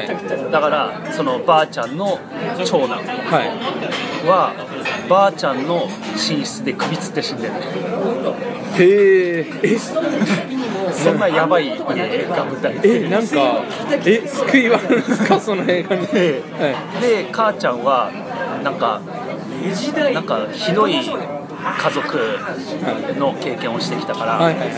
[0.00, 0.06] い。
[0.52, 2.18] だからそのばあちゃんの
[2.64, 3.00] 長男
[4.26, 4.52] は
[5.08, 7.52] ばあちゃんの寝室で首つって死んでる。
[8.78, 9.46] へえ。
[9.62, 9.78] え？
[10.92, 11.76] そんなやばい家
[12.24, 13.06] が舞台で。
[13.06, 13.62] えなんか
[14.04, 15.38] え救いはあるんですか？
[15.40, 16.06] その映画に。
[16.08, 18.10] ではで母ちゃんは
[18.64, 19.00] なんか
[20.12, 22.38] なんかひどい家族
[23.18, 24.68] の経験をしてきたから、いはいはいはい。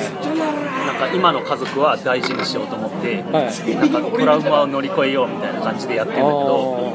[0.87, 3.91] なんか今の家族は大事にしようと思って、はい。
[3.91, 6.39] なんかトラウマを乗り越えようみたいな感じでやってるんだけど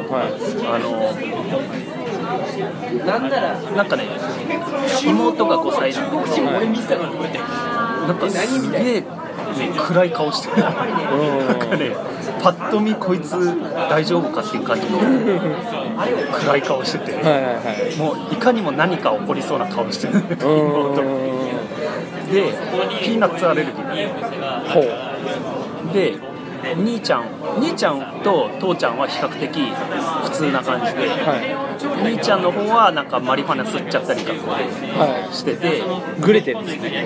[0.10, 0.24] は
[0.74, 1.14] あの
[2.62, 4.04] なんかね
[5.06, 7.44] 妹が5歳なんだけど、
[8.08, 9.08] なんかすげえ、ね、
[9.78, 10.64] 暗い顔してる。
[10.64, 10.74] なん
[11.60, 11.96] かね
[12.42, 13.32] パッと見こいつ
[13.90, 15.00] 大丈夫かっていう感じの
[16.34, 17.62] 暗い顔してて、いはいはいは
[17.94, 17.98] い。
[17.98, 20.14] もういかにも何か起こりそうな顔してる。
[20.14, 21.24] 妹ん
[22.32, 22.54] で
[23.04, 25.94] ピーナッツアレルギーほう
[26.64, 27.26] で兄ちゃん
[27.60, 29.60] 兄ちゃんと父ちゃんは比較的
[30.24, 31.36] 普通な感じで、は
[32.04, 35.82] 兄ちゃんの方はなんかマリファナ吸っちゃったりとかはしててい。
[36.22, 37.06] グレてるんですね。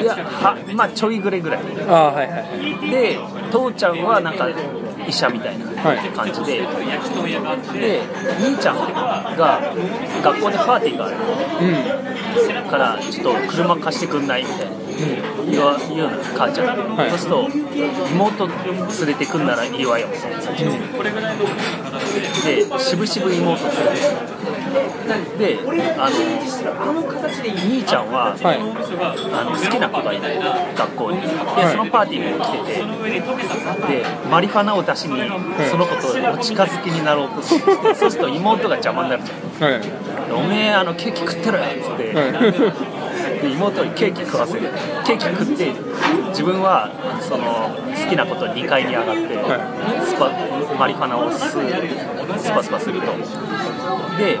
[0.00, 1.62] いやはまあちょいぐれぐらい。
[1.88, 2.90] ああはいはい。
[2.90, 3.18] で
[3.50, 4.48] 父ちゃんはなんか
[5.08, 5.98] 医者みたいなはい。
[6.10, 6.66] 感じで、で
[8.38, 8.76] 兄ちゃん
[9.36, 9.74] が
[10.22, 11.16] 学校でパーティーがある。
[11.62, 12.70] うん。
[12.70, 14.76] からちょっと車貸してくんないみたいな
[15.50, 17.48] 言わ言うの母ちゃん、はいそうすると
[18.12, 18.56] 妹連
[19.06, 19.46] れてくん。
[19.46, 20.76] ならいいわよみたいな感じでで
[22.78, 24.10] 渋々妹連れてく
[25.32, 25.58] るで
[25.98, 26.16] あの
[27.64, 28.10] 兄ちゃん。
[28.10, 28.60] は、はい
[29.32, 30.38] あの好きな子がいない
[30.76, 31.34] 学校にでそ
[31.76, 32.80] のパーティーにも来てて
[34.00, 35.20] でマリファナを出しに
[35.70, 39.36] その子とお近づきになろうとしてそうすると妹が邪魔になるじゃ
[39.68, 39.72] ん。
[39.72, 39.82] はい
[40.30, 42.12] おめえあのケーキ食ってろよっつって、
[43.40, 44.68] で妹にケーキ食わせる。
[45.06, 45.72] ケーキ食って
[46.28, 49.58] 自分はその好きな子と2階に上がって、は
[50.04, 50.30] スパ
[50.78, 53.06] マリファナを吸うスパスパすると。
[54.18, 54.38] で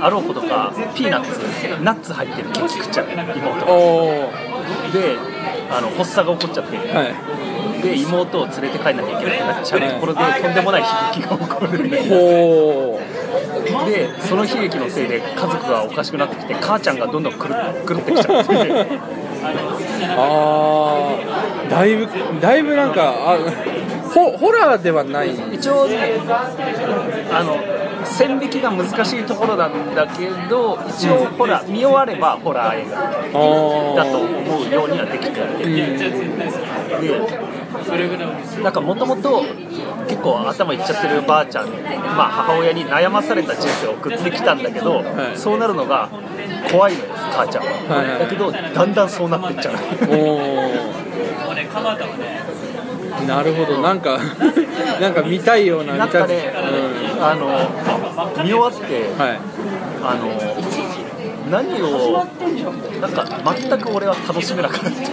[0.00, 1.40] あろうことかピーナッツ
[1.82, 3.72] ナッツ入ってるケーキ食っちゃう妹が。
[4.92, 5.16] で
[5.70, 7.14] あの発作が起こっちゃって、はい。
[7.82, 11.88] で妹を連れて帰んなきゃいけなくなっちゃうところでとんでもない悲劇が起こる
[13.84, 18.98] でその悲劇のせいで家族がおかしくなってきて母ちゃんがどんどん狂ってきちゃって
[20.18, 21.16] あ
[21.66, 22.08] あだいぶ
[22.40, 23.38] だいぶなんかあ
[24.16, 25.34] ホホラーではない？
[25.52, 26.14] 一応ね
[27.30, 27.58] あの
[28.06, 33.10] 線引きが難しいところなんだけど一応ホラー見終わればホラー映画あ
[33.94, 34.30] だと思
[34.64, 35.34] うようにはできてい
[35.98, 36.08] て、
[38.56, 39.42] でなんかもともと
[40.08, 45.36] 結構頭いっちゃってるばあちゃん、まあ、母親に悩まされた人生を送ってきたんだけど、はい。
[45.36, 46.08] そうなるのが
[46.72, 48.20] 怖いのよ母ちゃんは、はいはい。
[48.20, 49.74] だけどだんだんそうなっていっちゃう。
[50.08, 50.38] おお
[53.26, 53.80] なるほど。
[53.80, 54.18] なんか
[55.00, 56.52] なんか見たいようななんかね、
[57.20, 57.48] あの
[58.44, 59.38] 見終わって、うん、はい。
[60.02, 60.30] あの
[61.50, 62.26] 何を
[63.00, 63.24] なんか
[63.56, 65.06] 全く俺は楽しめなかったなんか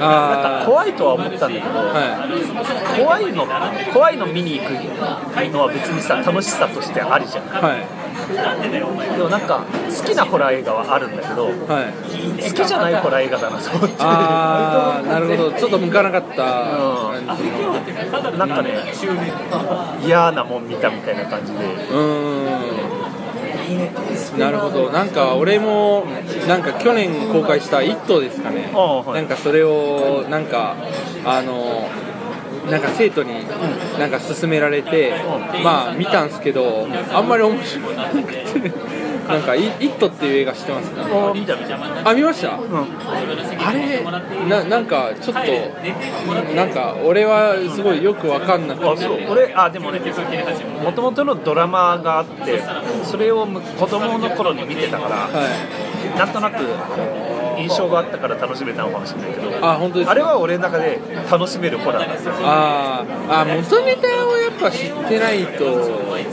[0.00, 3.46] あ怖いとは思ったんだけど、あは怖いの
[3.92, 4.70] 怖いの見に行く
[5.50, 7.46] のは別にさ楽しさとしてありじゃん。
[7.46, 8.03] いはい
[9.16, 12.52] でもなんか好きなホラー映画はあるんだけど好はい。
[12.52, 13.96] きじゃないホラー映画だなと思って。
[13.98, 15.52] ああなるほど。
[15.52, 18.30] ちょっと向かなかった感じの。
[18.38, 18.92] なんかね
[20.04, 21.58] 嫌なもん見たみたいな感じで。
[21.58, 22.40] うー
[24.36, 24.90] んなるほど。
[24.90, 26.04] なんか俺も
[26.46, 29.12] なんか去年公開した「イット!」ですかね、はい。
[29.14, 30.76] なんかそれをなんか
[31.24, 31.88] あの
[32.70, 33.34] なんか生徒に
[33.98, 35.12] なんか勧められて、
[35.62, 38.72] まあ見たんですけどあんまり面白くなくて。
[39.24, 42.10] なんか「イイット!」っていう映画知ってますあ見た見た。
[42.10, 42.48] あ見ました？
[42.48, 42.86] うん。
[43.58, 44.04] あれ
[44.50, 50.00] ななんかちょっとなんか俺はすごいよく分かんなくて俺あでもね
[50.84, 52.62] もともとのドラマがあって
[53.02, 55.28] それをむ子供の頃に見てたからは
[56.14, 56.18] い。
[56.18, 56.56] なんとなく
[57.58, 60.12] 印象があったから楽しめたのかもしれないけどあ本当ですか？
[60.12, 62.34] あれは俺の中で楽しめるホラーなんですよ。
[62.42, 65.56] あーあ元ネタをやっぱ知ってないとっ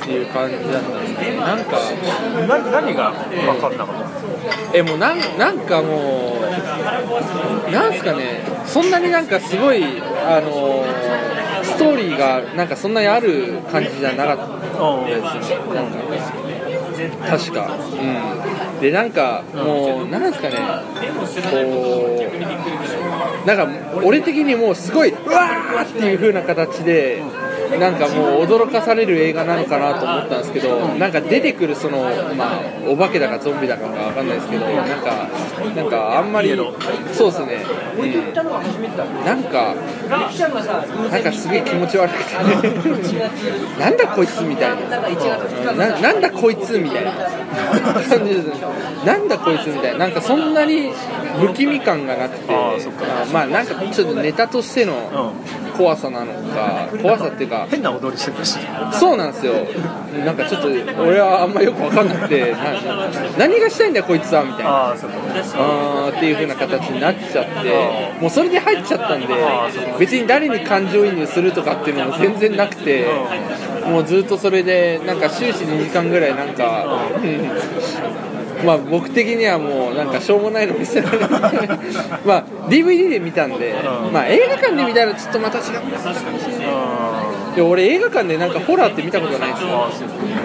[0.04, 1.80] ていう感じだったんですねなんか
[2.48, 3.96] な何が分かんなかっ
[4.72, 4.78] た？
[4.78, 6.38] えもうなんなんかも
[7.68, 8.42] うなんすかね？
[8.66, 10.86] そんなになんかすごいあの
[11.64, 14.46] ストーリーがなんかそんなにある感じじゃなかった
[15.06, 15.58] ですね。
[15.74, 15.98] なんか
[17.10, 17.78] 確か。
[17.78, 18.82] うん。
[18.82, 20.58] でなんかもうなんですかね。
[21.52, 22.20] こ
[23.44, 23.68] うなんか
[24.04, 27.22] 俺的にもうすごいうわーっていう風な形で
[27.80, 32.04] なんかもう驚かされる映画なのかなと思ったんですけどなんか出てくるその
[32.36, 35.30] まあお化けだかゾンビだかがわかんないですけどなんか
[35.76, 36.52] なんかあんまり
[37.14, 37.66] そうですね、
[37.98, 38.34] うん、
[39.26, 39.76] なんか
[41.12, 42.32] なんかすげえ気持ち悪くて。
[43.80, 45.00] なんだこいつみたいな。
[45.74, 47.12] ななんだこいつみたいな。
[47.12, 48.48] 感じです
[49.06, 50.00] なんだこいつみたいな。
[50.00, 50.92] なんかそんなに
[51.40, 52.54] 不気味感がなくて。
[53.32, 55.34] まあなんかちょっとネタとしての
[55.72, 58.60] 怖さなのか怖さっていうか変な踊りしてたし。
[58.94, 59.54] そうなんですよ。
[60.26, 60.68] なんかちょっと
[61.02, 62.58] 俺はあんまよく分かんなくてな
[63.38, 64.70] 何がしたいんだよこいつはみたいな。
[64.70, 64.96] あ
[66.08, 69.28] あっていう風な形になっちゃってもうそれで入っちゃったんで
[70.00, 73.06] 別に誰に感情移入するとかっていうのも全然なくて
[73.86, 78.31] もうずっとそれでなんか終始2時間ぐらいなんか、うん
[78.66, 81.26] まあ僕的にはもうなんかしょうもないの見せられて
[82.26, 83.76] まあ DVD で見たんで、
[84.12, 85.64] まあ映画館で見たらちょっとまた違う
[87.56, 89.90] で俺映画館でなんかホラーって見たことないんですよ。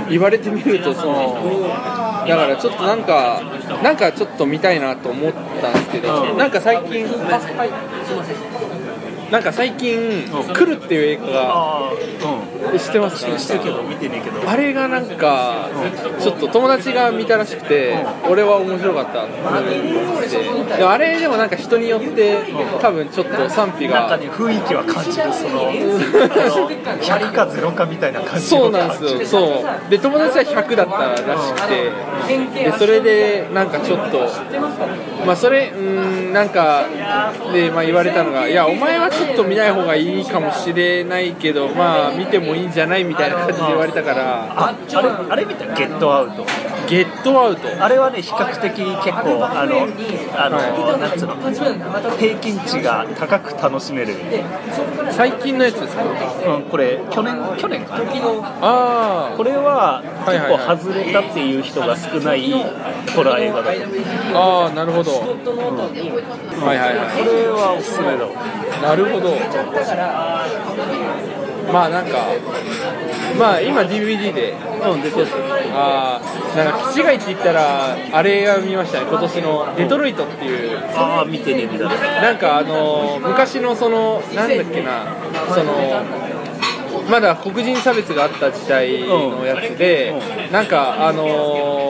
[0.09, 1.37] 言われてみるとその
[2.27, 3.41] だからちょっとなんか
[3.83, 6.37] なんかちょっと見たいなと思ったんですけど、うん。
[6.37, 7.07] なんか最近
[9.31, 11.91] なんか最近「来る」っていう映画が
[12.79, 13.27] 知ってます？
[13.27, 14.49] かしてるけど見てねえけど。
[14.49, 15.69] あれがなんか
[16.21, 17.97] ちょっと友達が見たらしくて
[18.29, 19.25] 俺は面白かった。
[19.25, 19.27] っ
[20.77, 22.37] てあれでもなんか人によって
[22.81, 24.01] 多分ちょっと賛否が。
[24.01, 29.27] なんかね雰囲気は感じるそのあの100か0かみたいな感じそうなんですよ。
[29.27, 29.91] そう。
[29.91, 31.91] で友達は100だったらしくて
[32.65, 34.29] でそれでなんかちょっと
[35.27, 36.85] まあそれうーんなんか
[37.53, 44.45] で、まあ、言われたのがいやお前はちょっと見ない方がいいかもしれないけどまあ見てもいいんじゃないみたいな感じで言われたから。
[44.51, 45.67] ああれあれ見た？
[45.75, 46.45] ゲットアウト。
[46.89, 47.85] ゲットアウト？
[47.85, 49.89] あれはね比較的結構あの
[50.37, 50.59] あの、
[50.99, 51.37] なんつうの
[52.17, 54.15] 平均値が高く楽しめる、
[55.11, 56.05] 最近のやつですか？
[56.05, 58.05] うん、これ去年去年かな。
[58.63, 62.53] あこれは結構外れたっていう人が少ない
[63.15, 63.73] ホラー映画だ
[64.35, 65.17] あああなるほど、は
[66.75, 68.27] いはいはこれはおすすめだ
[68.89, 69.35] なるほど。
[71.73, 72.29] まあなんか
[73.39, 74.55] まあ今 DVD で。
[74.87, 75.35] うんでそうです
[75.73, 79.07] ああなんか気違いって言ったらあれが見ましたね。
[79.09, 80.79] 今年のデトロイトっていう。
[80.95, 81.89] ああ見てね見た。
[81.89, 85.17] ねなんかあの昔のそのなんだっけな。
[85.53, 86.05] その
[87.11, 90.15] まだ黒人差別があった時代のやつで、
[90.51, 91.25] なんかあの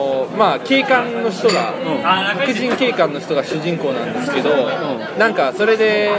[0.03, 0.06] ー
[0.37, 1.73] まあ警官の人が、
[2.35, 4.49] 白人警官の人が主人公なんですけど、
[5.17, 6.11] なんかそれで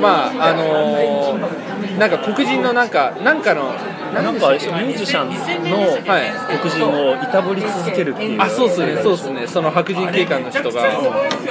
[0.00, 1.66] まああのー
[1.98, 3.72] なんか黒人のなんかなんかの
[4.12, 5.28] なんかミュージシャン
[5.70, 8.40] のはい黒人をいたぶり続けるっていう。
[8.40, 9.46] あそうですねそうですね。
[9.46, 10.82] その白人警官の人が。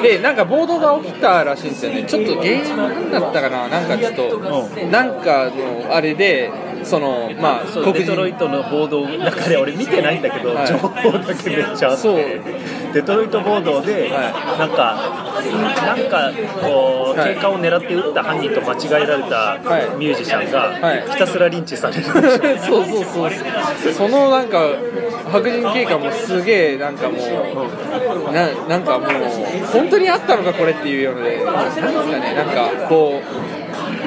[0.01, 2.03] でなんか暴動が起きたらしいんですよね。
[2.03, 3.67] ちょっと原因なんだったかな？
[3.67, 4.39] なんかちょっと
[4.91, 6.51] なんかのあれで
[6.85, 10.67] そのまあそうデトロイトの暴動の中で俺見てないんだけど、はい。
[10.67, 12.01] 情報だけめっちゃあって。
[12.01, 12.17] そう。
[12.93, 14.95] デトロイト暴動で、はなんか
[15.85, 17.35] なんかこうはい。
[17.35, 19.97] 警官を狙って撃った犯人と間違えられたはい。
[19.97, 21.01] ミュージシャンがはい。
[21.09, 22.03] ひたすらリンチされる。
[22.59, 24.59] そうそうそうそのなんか
[25.31, 29.09] 白人警官もすげえなんかもうななんかもう
[29.73, 32.33] 本当にあったのかこれっていうようでなんですかね。
[32.35, 33.54] なんかこう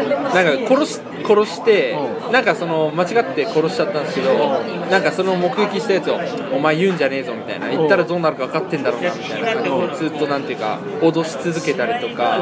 [0.08, 1.96] なんか殺し殺して
[2.32, 6.18] なんかその間違って殺しちゃったんですけどなんかその目撃したやつを
[6.54, 9.70] 「お前言うんじゃねえぞ」みたいな言ったらどうなるか分かってんだろうなみたいな感じ
[10.02, 12.38] でずっとなんていうか脅し続けたりとか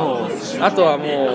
[0.61, 1.31] あとはも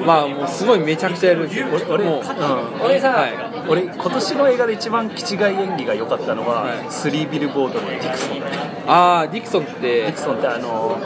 [0.00, 1.40] うまあもうすごいめちゃくちゃやる。
[1.46, 2.82] んですよ俺もう、うん。
[2.84, 3.32] 俺さ、はい。
[3.68, 6.86] 俺今年の映画で一番気違い演技が良かったのは、はい。
[6.90, 8.40] スリービルボードのディクソン。
[8.40, 8.46] デ
[8.86, 10.98] ああディクソンっィてクソンってあの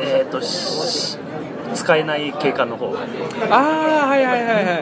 [0.00, 1.18] えっ、とし
[1.74, 2.94] 使えない警官の方
[3.50, 4.72] ああはいはいはいは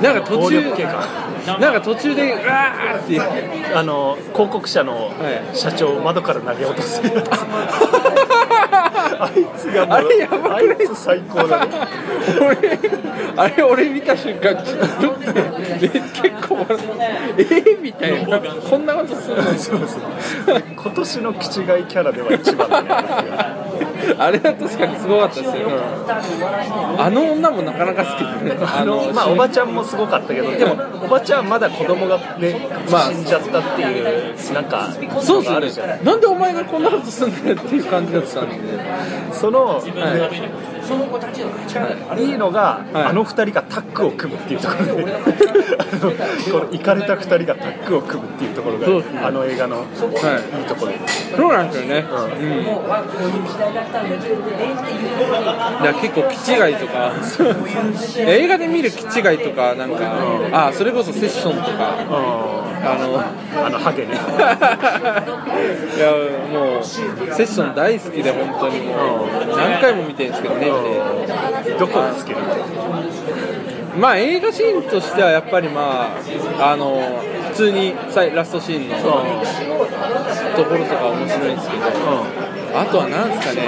[0.00, 0.02] い。
[0.02, 3.20] なんか途暴中力警官なんか途中でうわーって
[3.74, 5.10] あの広告社のは
[5.52, 5.56] い。
[5.56, 7.00] 社長を窓から投げ落とす
[9.18, 10.64] あいつがもうあれやばくない？
[10.94, 11.72] 最高だね。
[12.40, 12.78] 俺
[13.36, 15.30] あれ俺見た瞬間ちょっと
[15.80, 16.31] え結構笑って
[16.70, 18.40] えー、みたいな。
[18.40, 19.42] こんなことするの？
[19.54, 21.48] そうそう今年の気違
[21.82, 22.88] いキャラでは一番だね
[24.18, 25.70] あれは確かにすごかったですよ、
[26.98, 30.72] あの女もなかなか好きだねあのまあおばちゃんもすごかったけどでも
[31.04, 35.98] おばちゃんまだ子供がね、まあ死んじゃったっていうなんかそうあるじゃない。
[35.98, 36.04] ね。
[36.04, 38.56] なんでお前がこんなことすんだよっていう感じだったんで。
[39.32, 40.81] その、はい
[42.18, 43.04] い、いのが、はい。
[43.04, 45.02] あの二人がタッグを組むっていうところで
[46.50, 49.86] このイかれた二人がタッグを組むっていうところが、ねあの映画の、はい
[50.58, 50.92] いいところ
[51.36, 52.42] そうなんですよね、ううん、
[55.82, 57.12] いや結構気違いとか
[58.18, 62.00] 映画で見る気違いとかなんか、あそれこそセッションとか
[62.84, 63.20] あの
[63.66, 64.16] あのハゲねい
[65.98, 66.10] や
[66.50, 67.02] もうセ
[67.44, 70.71] ッション大好きで本当にもう何回も見てるんですけどね
[71.78, 72.46] どこが好きなの
[73.98, 76.16] まあ映画シーンとしてはやっぱりま
[76.58, 77.20] ああの
[77.50, 77.94] 普通に
[78.34, 78.96] ラストシーンの
[80.56, 81.82] ところとか面白いんですけど
[82.74, 83.62] あとは何ですかね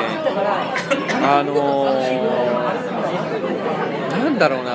[1.22, 4.74] あのー、なんだろうな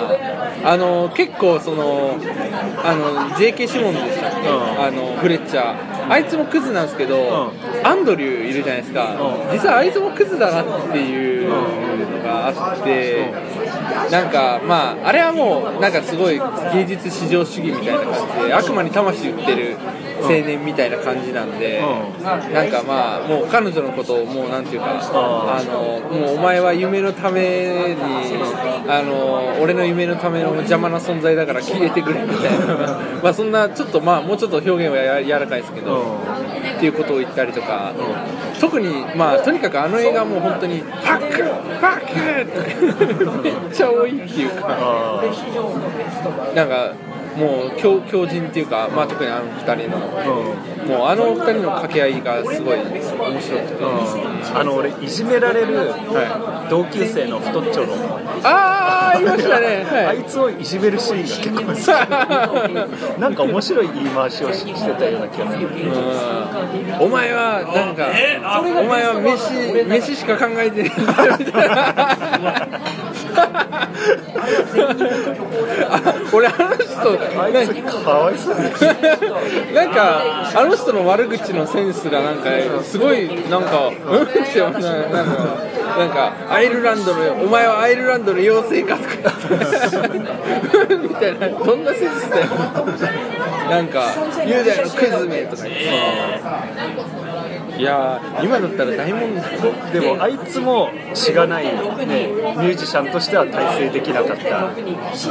[0.64, 2.18] あの結構その
[2.84, 3.68] あの J.K.
[3.68, 4.82] シモンズでしたっけ、うん。
[4.82, 6.10] あのフレッチャー。
[6.10, 7.52] あいつもクズなんですけど、う
[7.84, 9.52] アンドリューいるじゃないですか、うん。
[9.52, 11.52] 実はあいつもクズだなっていう
[12.06, 13.32] のがあって、
[14.12, 16.40] なんかまああれはもうなんかすごい
[16.74, 19.78] 芸術至上主義みたいな感じで悪魔に魂売ってる
[20.22, 28.02] 青年みたいな感じなんで、うなんかまあもう彼女のことをもうなんていうか、あのもうお前は夢のために
[28.88, 33.00] あの俺の夢のための邪魔な存在だから消えてくれみたいな。
[33.24, 36.18] まあそんなちょっとまあもうちょっと表現はや柔らかいですけど、
[36.78, 37.94] っていうことを言ったりとか、
[38.60, 44.68] 特にまあとにかくあの映画はもう本当に「ファックファック!」って めっちゃ多いっていうか。
[44.70, 45.24] あ
[46.56, 46.94] なんか
[47.38, 49.98] もう強強靭っていうか、まあ、特にあの二人の
[50.88, 53.84] もうあの二人の掛け合いがすごい面白くて、
[54.54, 55.94] あの俺いじめられる
[56.70, 57.94] 同級生の太っちょの、
[58.44, 60.06] ああいましたね、 はい。
[60.08, 61.22] あいつをいじめるシーン
[61.56, 63.20] が結構好き。
[63.20, 65.68] なんか面白い言い回しをししてたような気がする。
[65.68, 67.06] うん。
[67.06, 68.08] お前はなんか
[68.80, 70.90] お前は飯飯しか考えてな。
[75.92, 78.62] あ 俺あの人あいつかわいそうに
[79.74, 80.22] なんか
[80.56, 82.50] あの人の悪口のセンスがなんか
[82.84, 84.24] すごいなんかうん？
[84.24, 84.90] ってななんか
[85.98, 89.10] なんかアイルランドのお前はアイルランドの妖精かとか。
[91.02, 91.50] みたいな。
[91.50, 92.46] どんなセンスだよ。
[93.70, 94.04] なんか
[94.46, 95.90] 雄大のクズめとか言って
[97.80, 104.44] いやー今だったら大問題でもあいつもしがない、ね、ミュージシャンとしては大成できなかった
[104.76, 105.30] ミュージシ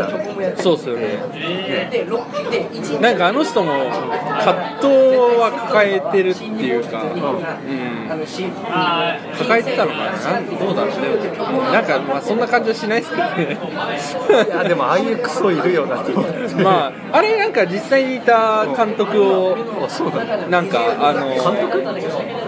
[0.00, 0.56] ャン。
[0.56, 1.18] そうっすよね。
[3.00, 4.88] なんかあの人も葛藤
[5.38, 7.20] は抱えてるっていうか、うん、
[9.38, 10.40] 抱えてたのかな？
[10.40, 11.02] どうだろうね。
[11.70, 13.58] なんかまあそんな感じはしないですけどね。
[14.46, 16.54] いやでもああいうクソいるよなと思って。
[16.62, 19.54] まああれなんか実際にいた監督を
[20.48, 21.82] なんかあの監督？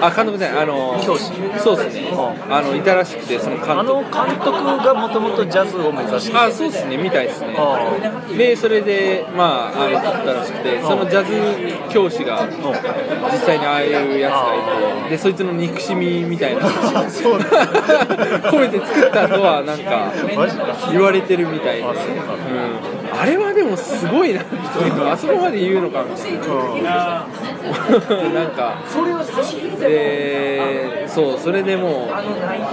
[0.01, 1.33] あ監督じゃないあの教師。
[1.59, 2.11] そうですね。
[2.51, 3.81] あのいたらしくてその監督。
[3.81, 4.53] あの監督
[4.85, 6.37] がもともとジャズを目指して。
[6.37, 7.55] あそうですねみたいですね。
[7.59, 7.91] あ
[8.37, 11.33] でそれでまああの撮ったらしくてそのジャズ
[11.93, 12.47] 教師が
[13.33, 14.55] 実際にああいうやつが
[15.03, 16.63] いてでそいつの憎しみみたいな。
[16.63, 20.13] 込 めて作ったとはなんか。
[20.91, 22.35] 言われてるみたいで、あそうなんだ。
[22.35, 24.59] うん、あれはでもすごいなってい
[24.89, 27.27] うかあそこまで言うのかみたいな
[28.35, 28.83] なんか
[29.81, 32.09] でそうそれでも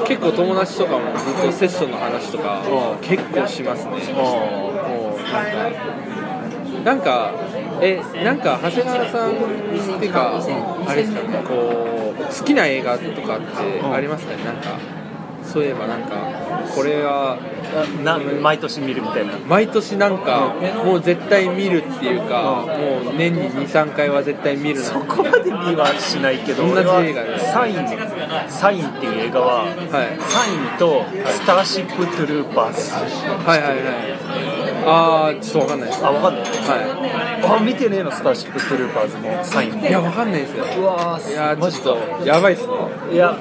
[0.03, 2.61] う結構友達とかもずっとセッションの話とか
[3.01, 3.91] 結構しますね。
[4.13, 4.71] も
[5.15, 5.91] うなんか
[6.83, 7.33] なんか
[7.81, 9.33] えなんか長谷川さんっ
[9.99, 10.41] ていうか
[10.87, 14.43] あれですかねこう好きな映画とかってありますかね？
[14.43, 14.79] なんか
[15.43, 16.15] そういえばなんか
[16.73, 17.37] これは
[18.03, 19.33] な毎年見るみたいな。
[19.47, 20.53] 毎年なんか
[20.85, 24.85] もう絶対見るっていうかもう年に23回は絶対見るな。
[24.85, 27.23] そこまで見はしないけど同じ映画。
[27.23, 27.75] でサイン
[28.49, 29.73] サインっていう映画は、はい。
[29.75, 33.81] サインとスターシップトゥルーパーズ、はいはいはい
[34.83, 36.03] ああちょっとわかんないです。
[36.03, 36.43] あ分かんない。
[36.43, 39.43] はあ見てねえのスターシップトゥルーパーズも。
[39.43, 40.65] サインもいいやわかんないですよ。
[40.65, 41.49] うわいや
[42.25, 42.73] やばいっすね。
[43.13, 43.37] いや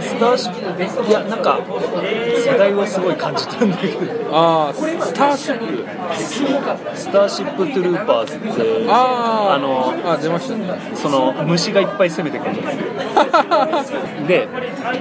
[0.00, 4.00] スターシップいやなんか世代をすごい感じたんだけど。
[4.32, 10.66] ああスターシップスターシップトゥルーパーズってあああのあ出ましたね。
[10.94, 12.86] その虫がいっぱい攻めてくるんですよ。
[14.26, 14.48] で、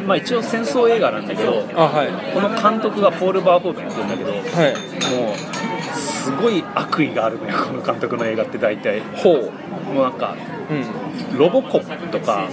[0.06, 2.08] まあ、一応戦争映画なんだけどあはい。
[2.34, 4.74] この監督がポール・バーホーベンって言うんだけどはい。
[4.74, 9.02] もうすごい悪意があるのよこの監督の映画って大体。
[9.16, 9.94] ほう。
[9.94, 10.36] もうなんか
[10.70, 11.38] うん。
[11.38, 12.48] ロボコップとか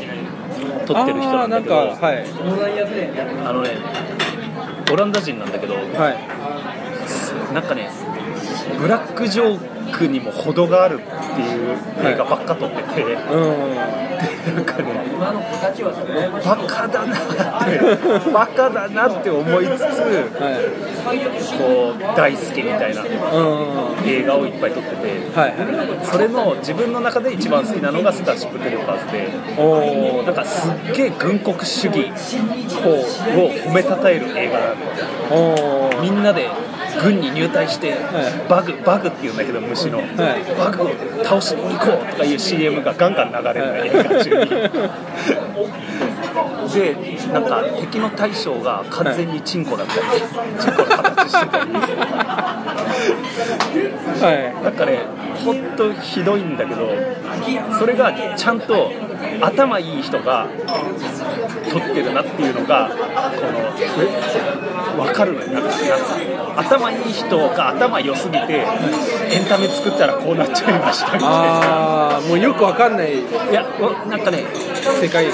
[0.86, 2.24] 撮ってる人なんだけどあーなんかはい。
[3.46, 3.70] あのね
[4.92, 5.80] オランダ人なんだけどは
[7.50, 7.54] い。
[7.54, 7.90] なんかね
[8.78, 12.82] ブラックジョークにも程があるっていう映画ばっか撮って。
[12.94, 13.74] て、うん。
[14.54, 15.02] なんかね
[16.44, 21.18] バカだなってバカだなって思いつつはい。
[21.58, 24.08] こう大好きみたいなうん。
[24.08, 29.28] 映画をいっぱい撮っててはいそれの自分の中で一番好きなのがスターシップ・テレパーズで
[29.58, 32.12] おおなんかすっげえ軍国主義を
[33.70, 36.48] 褒めたたえる映画なのみんなで
[37.00, 37.92] 軍に入隊して、い。
[38.48, 40.04] バグバグっていうんだけど虫の、い。
[40.58, 40.90] バグを
[41.24, 44.50] 倒しに行こうとかいう CM がガンガン流れるの、映画中に
[46.68, 46.94] で
[47.32, 50.00] なんか敵の大将が完全にチンコだったり、
[50.60, 51.80] チンコの形してたりは
[54.62, 54.98] なんかね
[55.44, 56.88] ほんとひどいんだけど
[57.78, 58.90] それがちゃんと
[59.40, 60.46] 頭いい人が
[61.70, 63.02] 撮ってるなっていうのがこの
[63.78, 63.88] え
[64.96, 65.48] 分かるのよ。
[65.48, 65.70] なんか
[66.56, 68.66] 頭いい人が頭良すぎてエ
[69.40, 71.28] ンタメ作ったらこうなっちゃいましたみたいな。
[71.28, 73.18] ああもうよくわかんない。
[73.18, 74.44] いやわなんかねい
[74.90, 75.26] 世界。
[75.26, 75.32] や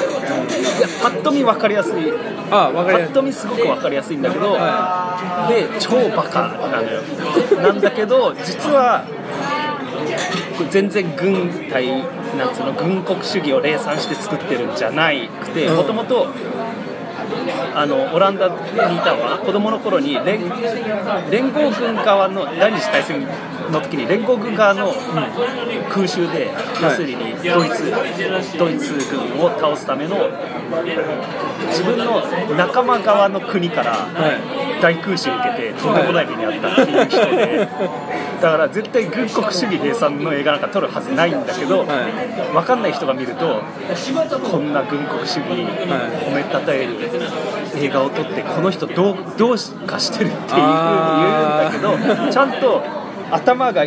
[1.03, 2.13] パッと見分かりやすい。
[2.51, 3.13] あわかりやすい。
[3.13, 4.59] パッと見すごく分かりやすいんだけど、で
[5.81, 7.01] 超バカなのよ。
[7.63, 9.05] なんだけど実は
[10.71, 11.87] 全然軍隊
[12.37, 15.77] なんつうの軍国主義を礼賛して作ってるんじゃないくてうん。
[15.77, 16.29] もともと
[17.75, 18.59] あのオランダにい
[19.01, 20.41] たのかな子供の頃に連
[21.31, 23.27] 連合軍側の第二次大戦
[23.71, 24.93] の時に連合軍側の
[25.91, 26.51] 空襲で、
[26.83, 30.17] 要するにドイツドイツ軍を倒すための
[31.69, 32.23] 自分の
[32.57, 37.69] 仲間側の国からは大空襲を受けてとんでもない目に遭ったっていう人で
[38.41, 41.87] だから絶対軍国主義閉産の映画なんか撮るはずないんだけど、は
[42.53, 43.61] 分かんない人が見ると
[44.51, 46.95] こんな軍国主義褒めたたえる
[47.77, 49.57] 映画を撮ってこの人どうどう
[49.87, 50.63] かしてるっていうふうに
[51.21, 52.83] 言うんだけどちゃんと
[53.31, 53.85] 頭が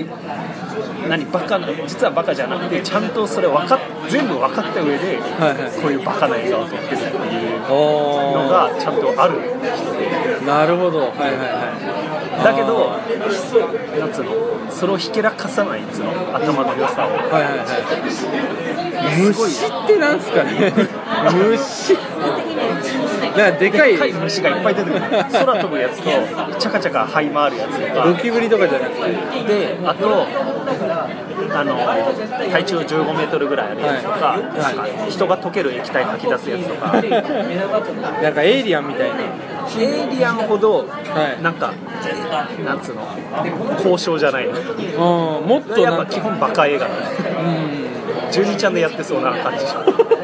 [1.07, 3.79] 何バカな実はバカじゃなくてちゃんとそれ分かっ
[4.09, 5.81] 全部分かった上ではいはい。
[5.81, 9.39] こういうバカな映画を撮ってるっていうおのがちゃんとある。
[9.41, 10.37] 人で。
[10.41, 10.99] おなるほど。
[10.99, 11.75] はいはいは
[12.39, 12.43] い。
[12.43, 12.91] だけど、
[13.99, 14.31] なんつうの、
[14.71, 17.11] それをひけらかさないっつうの、頭の良さを。
[17.11, 19.25] はいはいはい。
[19.27, 20.73] 虫ってなんすかね？
[21.33, 21.93] 虫
[23.37, 25.01] なんかでかいでっかい虫がいっぱい出てくる。
[25.01, 26.09] 空飛ぶやつと、
[26.59, 28.15] チャカチャカ這い回るやつとかゴ。
[28.15, 30.27] キブリとかじゃなくてで、あと、
[31.53, 31.75] あの、
[32.51, 36.93] 体長15メートルぐらいあるやつとか、はいなんか人が溶ける液体吐き出すやつとか、
[38.21, 39.15] なんかエイリアンみたいな
[39.79, 40.83] エイリアンほど、は
[41.39, 41.73] いなんか、
[42.65, 43.01] なんつうの、
[43.77, 45.39] 交渉じゃないの。
[45.39, 46.99] うんもっとやっぱ基本バカ映画なの。
[46.99, 47.91] うん
[48.31, 49.81] 12ちゃんでやってそうな感じでしょ。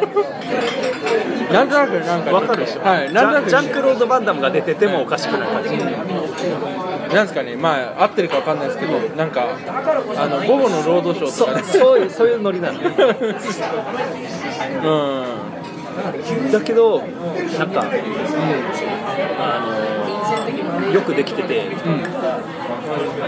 [1.52, 9.58] なんとなくなんかわかるでしょ、はいなんとなくジャンクロード・バンダムが出ててもおかしくない感じ、なんですかねまあ合ってるかわかんないですけどなんか
[10.16, 11.64] あの午後のロードショーとそかね。
[11.64, 12.80] そういうそういうノリなの。
[12.80, 12.88] うん。
[16.52, 17.86] だけどなんか、
[19.40, 19.64] あ
[20.86, 22.04] のよくできててうん。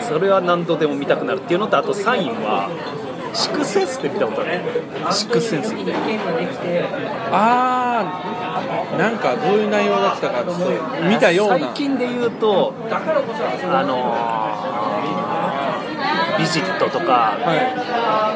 [0.02, 2.70] それは何度でも見たくなるっていうのとあとサインは
[3.34, 4.60] シックスセンスって見たことある？
[5.12, 6.00] シックスセンスみたいな。
[7.32, 10.70] あーなんかどういう内容だったかちょっと
[11.08, 11.60] 見たような。
[11.60, 14.16] 最近で言うとあの
[16.40, 18.36] ビジットとかは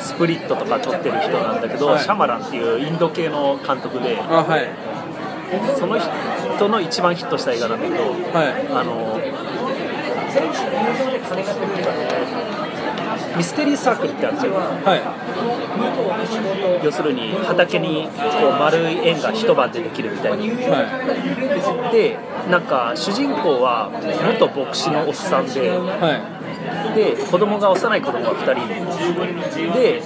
[0.00, 2.00] スプリットとか撮ってる人なんだけど、はい。
[2.00, 4.68] シャマランっていうインド系の監督でいあはい。
[5.76, 8.66] その人の一番ヒットした映画なんだけどはい。
[8.70, 9.18] あの
[13.36, 16.84] ミステリーサークルってあるじゃんはい。
[16.84, 18.08] 要するに畑に
[18.40, 20.38] こう丸い円が一晩でできるみたいな。
[20.38, 22.16] はで
[22.50, 23.90] なんか主人公は
[24.26, 25.68] 元牧師のおっさんでい。
[25.68, 26.40] は
[26.94, 30.02] で子供が幼い子供が2人で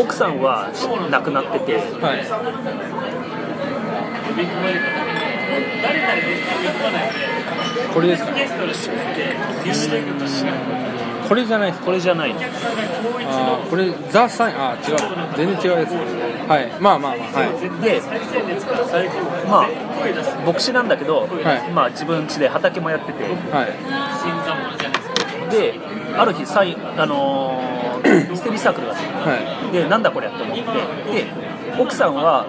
[0.00, 0.70] 奥さんは
[1.10, 1.72] 亡くなってて。
[1.72, 1.80] いは
[2.14, 2.24] い。
[7.92, 8.30] これですか？
[11.28, 11.84] これじゃないです。
[11.84, 12.40] これじゃないの。
[12.40, 15.36] あーこれザ・サインあー違う。
[15.36, 15.92] 全然違うやつ。
[16.48, 16.72] はい。
[16.80, 17.82] まあまあまあはい。
[17.82, 18.00] で
[19.48, 21.70] まあ牧師なんだけど、はい。
[21.72, 23.24] まあ自分家で畑もやってて。
[23.24, 23.66] は
[25.48, 25.50] い。
[25.50, 25.78] で
[26.16, 29.06] ある日サインあのーミ ステリーサークルがあって。
[29.06, 30.62] はでなんだこれって思って。
[30.62, 31.26] で
[31.78, 32.46] 奥さんは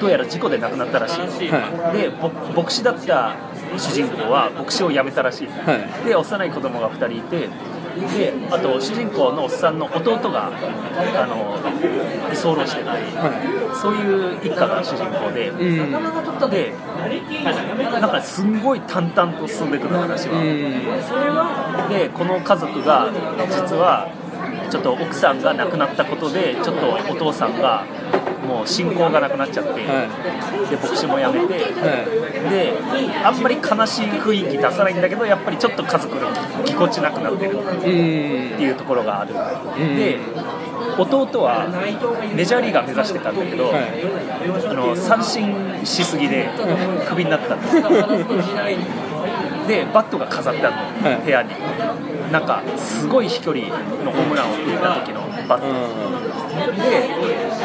[0.00, 2.28] どうやら事故で亡くなったらしい、はでぼ
[2.62, 3.36] 牧師だった
[3.78, 7.48] 主人公は牧師を辞めたらしい、はで幼い子供が2人いて
[7.96, 11.56] であと主人公のおっさんの弟があの
[12.32, 12.96] 居候してて、は
[13.80, 15.90] そういう一家が主人公で、いうん。
[16.50, 16.72] で
[18.00, 21.88] なんかすんごい淡々と進んでいくの話は、うん。
[21.88, 23.10] でこの家族が
[23.48, 24.08] 実は
[24.68, 27.84] ちょっと奥さんが亡くなったことでちょっとお父さんが
[28.46, 30.06] もう信仰がなくなっちゃって、は
[30.70, 32.72] で牧師も辞めて、はで
[33.24, 36.30] あんまり悲しい雰囲気出さないんだけどやっぱりちょっと家族が
[36.64, 39.96] ぎこちなくなってるっていうところがある、ん。
[39.96, 40.20] で
[40.98, 41.68] 弟は
[42.34, 44.66] メジャーリーガー目指してたんだけど、はい。
[44.70, 46.48] あの三振しすぎで
[47.06, 47.76] クビになったんです
[49.66, 51.24] でバットが飾ってあるの、はい。
[51.24, 51.50] 部屋に。
[52.32, 55.70] なんかすごい飛距離のホームランを打った時のバット、う
[56.90, 57.08] で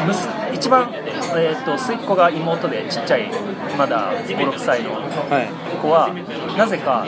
[0.06, 3.28] むす一番、えー、と末っ子が妹でちっちゃい
[3.76, 5.48] まだ56歳のんはい。
[5.80, 6.12] 子は
[6.56, 7.04] なぜか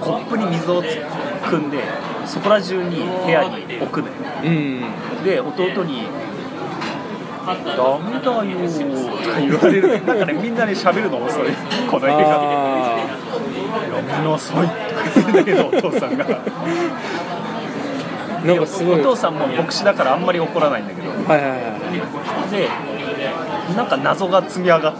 [0.00, 1.78] コップに水を汲んで
[2.26, 4.14] そこら中に部屋に置くのよ。
[4.44, 4.82] うん。
[5.24, 6.08] で弟に
[7.54, 8.62] 「ダメだよ」
[9.22, 11.42] とか言われるなんかねみんなね喋るの遅い。
[11.90, 14.74] この映画あやめなさいとか
[15.14, 16.38] 言うんだけどお父さんがー
[18.46, 20.82] なんかすごいお父さんも牧師だからあんまり怒らない。
[20.82, 22.50] んだけどはいはいはい。
[22.50, 22.68] で
[23.76, 24.94] なんか謎が積み上がっ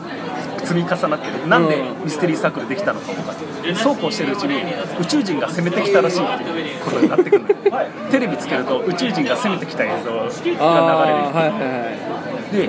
[0.64, 2.00] 積み重なってるなんでう。
[2.00, 3.32] んミステリーサークルできたのかとか
[3.74, 4.62] そうこうしてるうちに
[5.00, 7.56] 宇宙人が攻めてきたらしいっていうことになってくる
[8.10, 10.58] テレビつけると宇宙人が攻めてきた映像が流れる。
[10.58, 12.68] はいはいはいで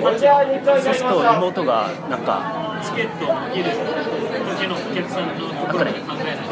[0.82, 2.80] そうすると妹がなんか
[5.66, 5.92] なんかね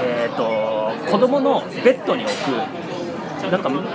[0.02, 2.88] えっ、と子供のベッドに置く。
[3.50, 3.86] なんか向こ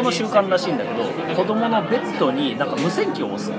[0.00, 1.04] うの習慣らしいんだけど
[1.34, 3.50] 子供のベッドになんか無線機を置く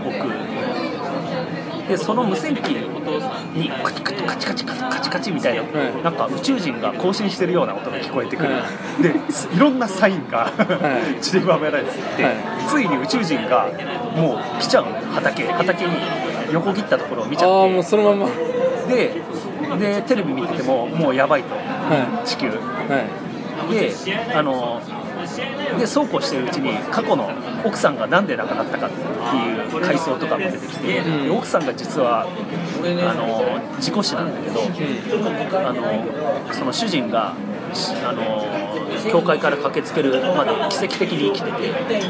[1.88, 6.04] でその無線機にカチカチカチカチカチカチみたいな、はい。
[6.04, 8.62] なんか宇宙人が更新してるような音が聞こえてくる、は
[9.02, 9.10] で
[9.56, 10.52] いろんなサインが
[11.18, 11.22] い。
[11.22, 12.36] 散りばめられてて、はい。
[12.68, 13.72] ついに宇宙人が
[14.16, 15.92] もう来ちゃうの畑畑に
[16.52, 18.26] 横切ったところを見ちああゃっもうそのまま。
[18.26, 18.32] は
[18.88, 19.22] て
[19.80, 21.56] ででテレビ見ててももうやばいと。
[21.56, 21.60] い。
[22.26, 22.50] 地球。
[22.50, 22.56] は
[23.70, 23.74] い。
[23.74, 23.92] で
[24.34, 24.82] あの
[25.80, 27.30] でそうこうしてるうちに過去の
[27.64, 28.96] 奥さんがなんで亡くなったかって
[29.76, 31.24] いう回想とかも出てきて、うん。
[31.26, 32.28] で奥さんが実はあ
[33.14, 37.36] の事故死なんだけど、あのその主人が
[37.74, 38.46] しあの
[39.12, 42.08] 教会から駆けつけるまで奇跡的に生きてて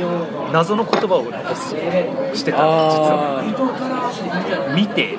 [0.51, 1.69] 謎の言葉を残す
[2.37, 3.39] してた実は。
[4.69, 5.17] あ見て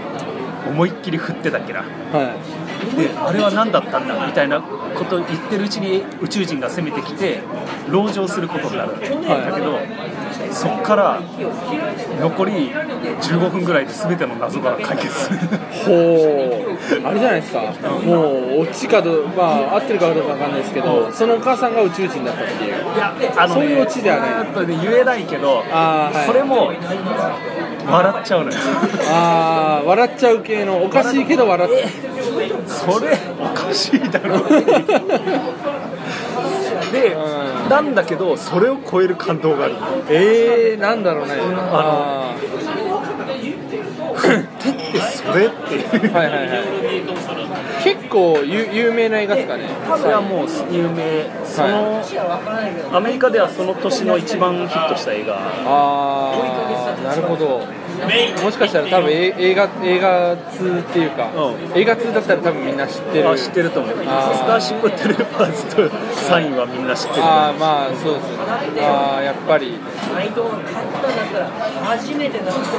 [0.69, 1.85] 思いっきり振ってたっけな。
[2.13, 2.58] あはい
[2.97, 7.43] であれは何だったんだみたいなことを言ってるうちに宇宙人が攻めてきて
[7.91, 9.79] 籠城することになるんだけど、
[10.53, 11.20] そっから
[12.20, 15.12] 残り15分ぐらいで全ての謎が解決。
[15.12, 15.39] する
[15.84, 15.93] ほ
[17.03, 17.07] う。
[17.07, 17.61] あれじゃないですか。
[18.05, 22.70] もうオチかどまあ合ってるかどうかわかんないですけどそのお母さんが宇宙人だったっていう。
[22.70, 24.47] いやあの、ね、そういうオチではない。
[24.53, 26.26] とね言えないけどあーはい。
[26.26, 26.72] それも
[27.91, 28.57] 笑っちゃうのよ。
[29.11, 31.70] ああ笑っちゃう系のおかしいけど笑っ
[32.66, 34.39] それおかしいだろ。
[34.49, 34.64] で、う
[36.91, 39.74] んなんだけどそれを超える感動がある。
[40.11, 41.34] えー、なんだろうね。
[41.39, 42.34] あ
[44.18, 45.74] 手ってそれって。
[45.74, 47.84] いうーはいはいはい。
[47.84, 49.68] 結構有有名な映画ですかね。
[49.97, 51.30] それはもう有名。
[51.45, 52.03] その、
[52.93, 55.36] アメリカではその年の一番ヒットした映画。
[55.36, 57.62] ああなるほど
[58.43, 61.79] もしかしたら多分え映画映画通っていうか、うん。
[61.79, 63.29] 映画通だったら多分みんな知ってる。
[63.29, 67.23] あ知ってると思うスターシップテレパーズとサインはみんな知ってる。
[67.23, 68.31] ああまあそうです
[68.75, 68.83] ね。
[68.83, 69.75] ああやっぱり。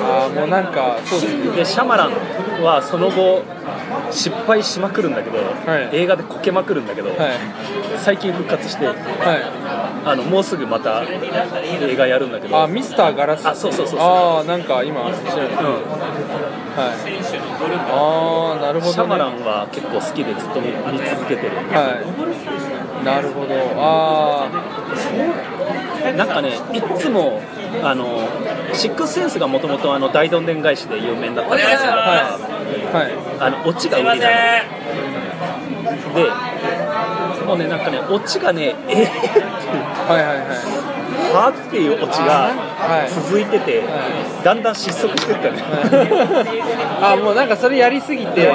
[0.03, 1.51] ああもうなんかそうですね。
[1.55, 2.11] でシャマラン
[2.63, 3.43] はその後
[4.11, 5.89] 失敗しまくるんだけど、はい。
[5.93, 7.17] 映画でこけまくるんだけど、はい。
[7.97, 8.95] 最近復活しては
[10.05, 12.61] あのもうすぐまた映画やるんだけいど。
[12.61, 15.35] あミスターガラスあそうそうそうああなんか今調べてうん。
[15.35, 15.41] は
[16.93, 16.95] い。
[17.91, 21.57] ああなるほど、ね、シャマランは結構好きでずっと見続けてる。
[21.71, 22.01] は
[23.01, 23.05] い。
[23.05, 23.55] なるほど。
[23.77, 24.49] あ
[26.15, 27.41] なんかねいっつも
[27.83, 28.27] あの
[28.73, 32.37] シックスセンスがもともと大どんでん返しで有名になったじゃないですか、は
[32.93, 33.11] はい。
[33.39, 34.19] あのオチが売りなの。
[34.19, 34.25] で
[37.49, 40.47] もうねなんかねオチがねえー、ってはいはいはい。
[41.33, 42.68] はっていうオチがはい
[43.09, 45.61] 続いてて、はだんだん失速してったね、
[47.01, 48.51] あもうなんかそれやりすぎて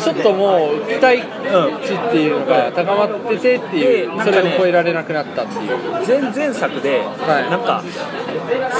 [0.00, 5.78] ちょっともう期待値っていうのが高まっててっていう、それを超えられなくなったっていう。
[6.06, 7.50] 前々作で、はい。
[7.50, 7.82] なんか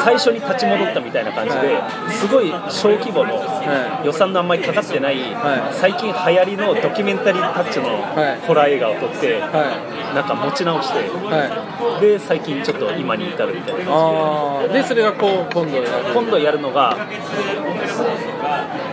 [0.04, 1.76] 最初に立ち戻ったみたいな感じで、
[2.10, 5.28] すごい小規模のは予算のあんまりかかってない、はい。
[5.72, 8.46] 最近流行りのドキュメンタリータッチのはい。
[8.46, 10.98] ホラー映画を撮って、はなんか持ち直して
[12.00, 15.88] で最近ちょっと今に至るみたいなああでそれがこう今度やる。
[16.14, 16.96] 今度やるのが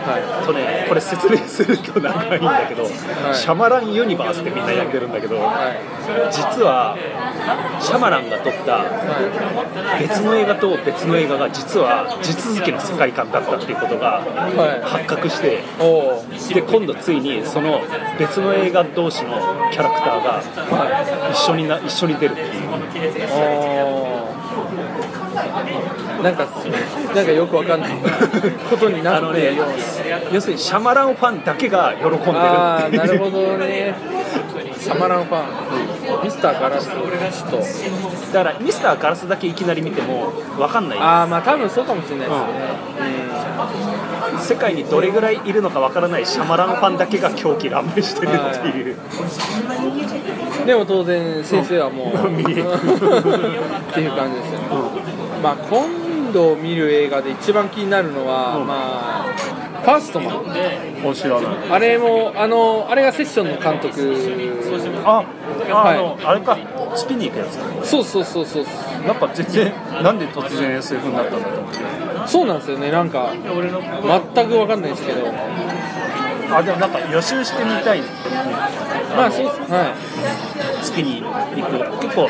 [0.06, 2.86] はとねこれ説明すると長いんだけど、い。
[3.34, 5.80] シャマランユニバースってみんな呼んでるんだけど、いはい。
[6.32, 6.96] 実は
[7.80, 8.84] シャマランが撮った
[9.98, 14.82] 別の映画と別の映画が実は地続きの世界観だったっていうことがはい。
[14.82, 15.62] 発覚して
[16.54, 17.80] で今度ついにその
[18.18, 19.30] 別の映画同士の
[19.72, 20.42] キャラクターが
[21.32, 22.66] 一緒にな一緒に出るっていう。
[23.28, 24.05] あ
[26.26, 26.48] なんか
[27.14, 27.90] なんかよくわかんない
[28.68, 29.66] ことになってるよう
[30.34, 32.20] 要するにシャマランファンだけが喜んでる。
[32.20, 33.94] ってああなるほどね。
[34.78, 35.44] シャマランファン。
[36.22, 36.96] ミスターガラスと
[38.32, 40.98] だからミスターガラスだけいきなり見ても分かんない。
[40.98, 42.46] ああまあ多分そうかもしれないですね、
[44.40, 48.96] 世界にどれぐらいいるのか分からないシャマランファンだけが狂気乱舞してるっていう、
[50.60, 54.60] うん、でも当然先生はもう、 うん っていう感じですよ。
[54.60, 54.66] ね、
[55.42, 55.56] まあ
[56.26, 58.66] 今度見る映画で一番気になるのは、うん。
[58.66, 58.74] ま
[59.30, 59.32] あ
[59.82, 60.44] ファーストマン。
[61.04, 63.92] 面白いなあれもあのあれがセッションの監督。
[65.04, 65.24] あ
[65.70, 66.24] あはい。
[66.24, 66.58] あれか。
[66.96, 68.64] 月に行くやつそうそうそうそう
[69.06, 69.72] なんか全然
[70.02, 71.78] なんで突然 SF になったんだと思って。
[72.26, 72.90] そうなんですよね。
[72.90, 73.30] なんか
[74.34, 75.26] 全く分かんないですけど
[76.50, 78.02] あでもなんか予習してみたい
[79.16, 79.94] まあそうは
[80.82, 81.78] 月に行く。
[82.02, 82.28] 結構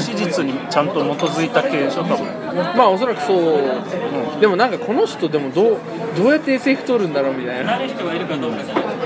[0.00, 2.26] 史実にちゃんと基づいた系でしょ多分。
[2.26, 2.28] い
[2.76, 5.78] まあおそらくそう、でもなんかこの人でもどう
[6.16, 7.78] どうやって SF 撮るんだろうみたいな。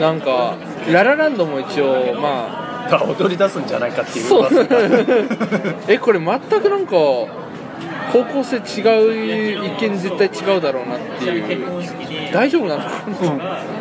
[0.00, 0.56] なんか
[0.90, 2.68] ララランドも一応まあ。
[2.88, 4.26] が踊り出すんじゃないかっていう。
[4.26, 4.48] そう。
[5.88, 12.32] えこれ全くなんか方向性違う一見絶対違うだろうなっていう。
[12.32, 13.77] 大丈夫なのかな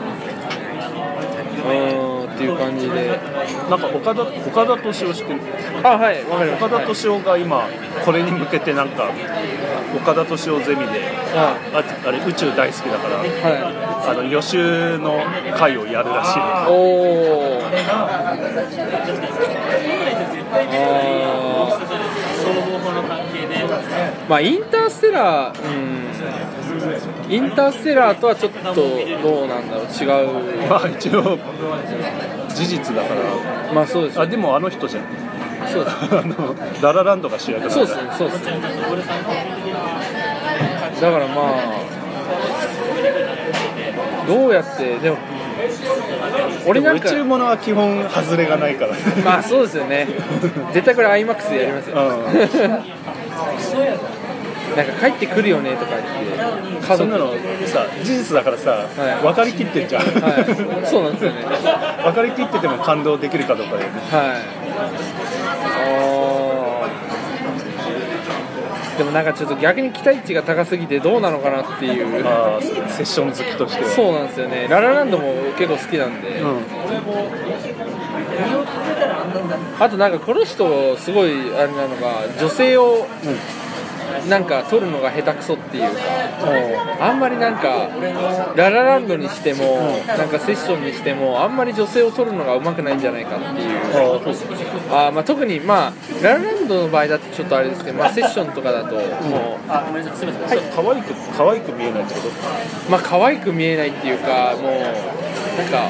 [1.62, 3.20] うーんっていう感じで。
[3.70, 5.40] なんか岡田岡田敏夫知ってる？
[5.84, 7.68] あはいわかりました岡田敏夫が今
[8.06, 9.10] これに向けてなんか
[9.96, 11.00] 岡田敏夫ゼミで
[11.36, 13.50] はああれ宇宙大好きだからい、は
[14.06, 14.10] い。
[14.10, 15.20] あの予習の
[15.58, 16.40] 会をやるらしい
[16.70, 18.38] おおあー。
[24.30, 26.08] まあインターステラーうん
[27.30, 28.82] インターステラーとはちょっとど
[29.46, 30.30] うなんだろう違う。
[30.70, 31.38] まあ一応
[32.54, 33.22] 事実だから。
[33.74, 34.20] まあそうです。
[34.20, 35.04] あでもあの人じゃん。
[35.72, 35.98] そうです。
[36.16, 38.52] あのララランドが主役だそうですねそうですね
[41.02, 41.38] だからまあ
[44.28, 45.18] どうやってでも
[46.66, 48.94] 俺なんか宇宙ものは基本外れがないから。
[49.24, 50.06] まあそうですよね。
[50.74, 51.96] 絶対これ IMAX でやりますよ、
[54.76, 56.04] なんか帰ってくるよねとか言っ
[56.80, 57.34] てそんなの
[57.66, 58.88] さ事実だからさ、
[59.20, 59.24] い。
[59.24, 60.08] 分かりきってんじゃん、は
[60.40, 60.86] い。
[60.86, 61.46] そうなんですよね。
[62.04, 63.84] 分かりきってても感動できるかどうかで。
[63.84, 63.90] は
[64.34, 65.48] い。
[68.98, 72.26] でもなんかちょっと逆に期待値が高すぎてどうなのかなっていう。
[72.26, 73.90] あーセッション好きとしては。
[73.92, 74.68] そうなんですよね。
[74.70, 76.58] ララランドも結構好きなんで、うん。
[79.80, 83.06] あとなんかこの人すごいあれなのが女性を
[84.30, 85.84] なんか撮るのが下手くそっていう。
[85.84, 85.90] か
[87.00, 87.90] あんまりなんか
[88.56, 93.78] ララランドにしてもなんかセッションにしてもあんまり女性を撮るのがうまくないんじゃないかっていう。
[94.92, 95.94] あーまあ特にまあ
[96.24, 98.96] ララランドの場合だとちょっとあれですけど、まあ、セッションとかだと。
[98.96, 99.04] もう
[99.68, 102.30] 可愛く可愛く見えないってこと？
[102.92, 105.90] まあ可愛く見えないっていうかもうなんか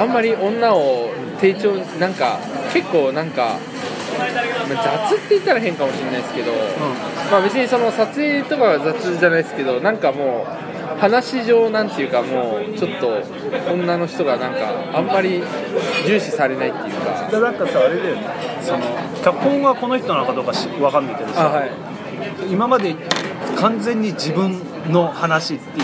[0.00, 2.38] あんまり女を低調なんか
[2.72, 3.56] 結構なんか、
[4.68, 6.52] まあ雑って言ったら変かもしれないですけど、
[7.30, 13.22] まあ別にその撮影とかは雑じゃないですけどなんかもう話上なんていうかもうちょっと
[13.72, 15.42] 女の人がなんかあんまり
[16.06, 17.28] 重視されないっていうか。
[17.30, 18.22] でなんかさあれだよね。
[18.60, 18.80] その
[19.24, 21.70] 脚本がこの人なのかどうかし分かんないけどさ、あはい。
[22.50, 22.94] 今まで
[23.56, 25.82] 完全に自分の話ってい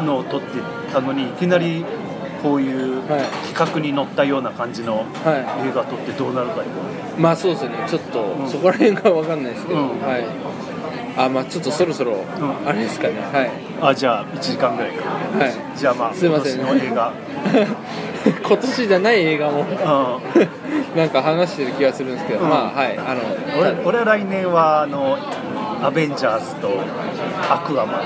[0.00, 0.58] うのを撮って
[0.92, 1.84] たのにいきなり
[2.42, 3.22] こういうはい
[3.54, 5.04] 企画に乗ったような感じのは
[5.64, 6.62] 映画撮ってどうなるか
[7.18, 7.86] まあそうですよね。
[7.88, 8.50] ちょっとん。
[8.50, 10.00] そこら辺が分かんないですけど、うん。
[10.00, 10.26] はい。
[11.16, 12.24] あまあちょっとそろそろん。
[12.66, 13.20] あれですかね。
[13.20, 13.50] はい。
[13.80, 15.04] あじゃあ1時間ぐらいか。
[15.08, 15.78] はい。
[15.78, 17.12] じゃあまあすいません今年の映画。
[18.48, 19.60] 今年じゃない映画も。
[19.60, 19.66] うん。
[20.96, 22.48] なんか話してる気がするんですけど、うん。
[22.48, 22.98] まあはい。
[22.98, 23.20] あの
[23.60, 25.18] 俺俺は来年はあの
[25.82, 26.68] アベンジャーズと
[27.50, 28.02] アクアマン。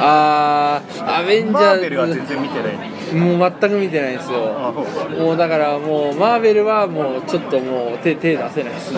[0.00, 1.78] あーアベンジマャーズ。
[1.78, 2.92] ーベルは全然見てない。
[3.14, 4.54] もう全く見てないんですよ。
[4.58, 8.72] あもうだからもうマーベルはもうちょっともう手手出せない。
[8.72, 8.92] です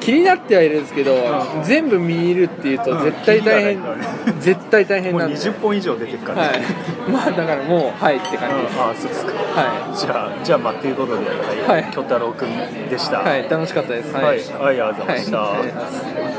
[0.00, 1.64] 気になってはいるんですけど、うん。
[1.64, 3.02] 全部見るっていうとうん。
[3.02, 4.06] 絶対大変、キリがない。
[4.06, 5.36] からね絶対大変もうなんで。
[5.36, 6.42] 20本以上出てるから。
[6.42, 6.60] はい。
[6.60, 6.66] ね、
[7.08, 9.32] まあだからもうはいってうん感じです、あそうですか。
[9.32, 11.24] はじゃあじゃあまあということで、
[11.66, 11.90] はい。
[11.92, 12.48] 京太郎君
[12.88, 13.22] でした。
[13.22, 14.14] い、はい、楽しかったです。
[14.14, 16.36] はい、ありがとうございました、はい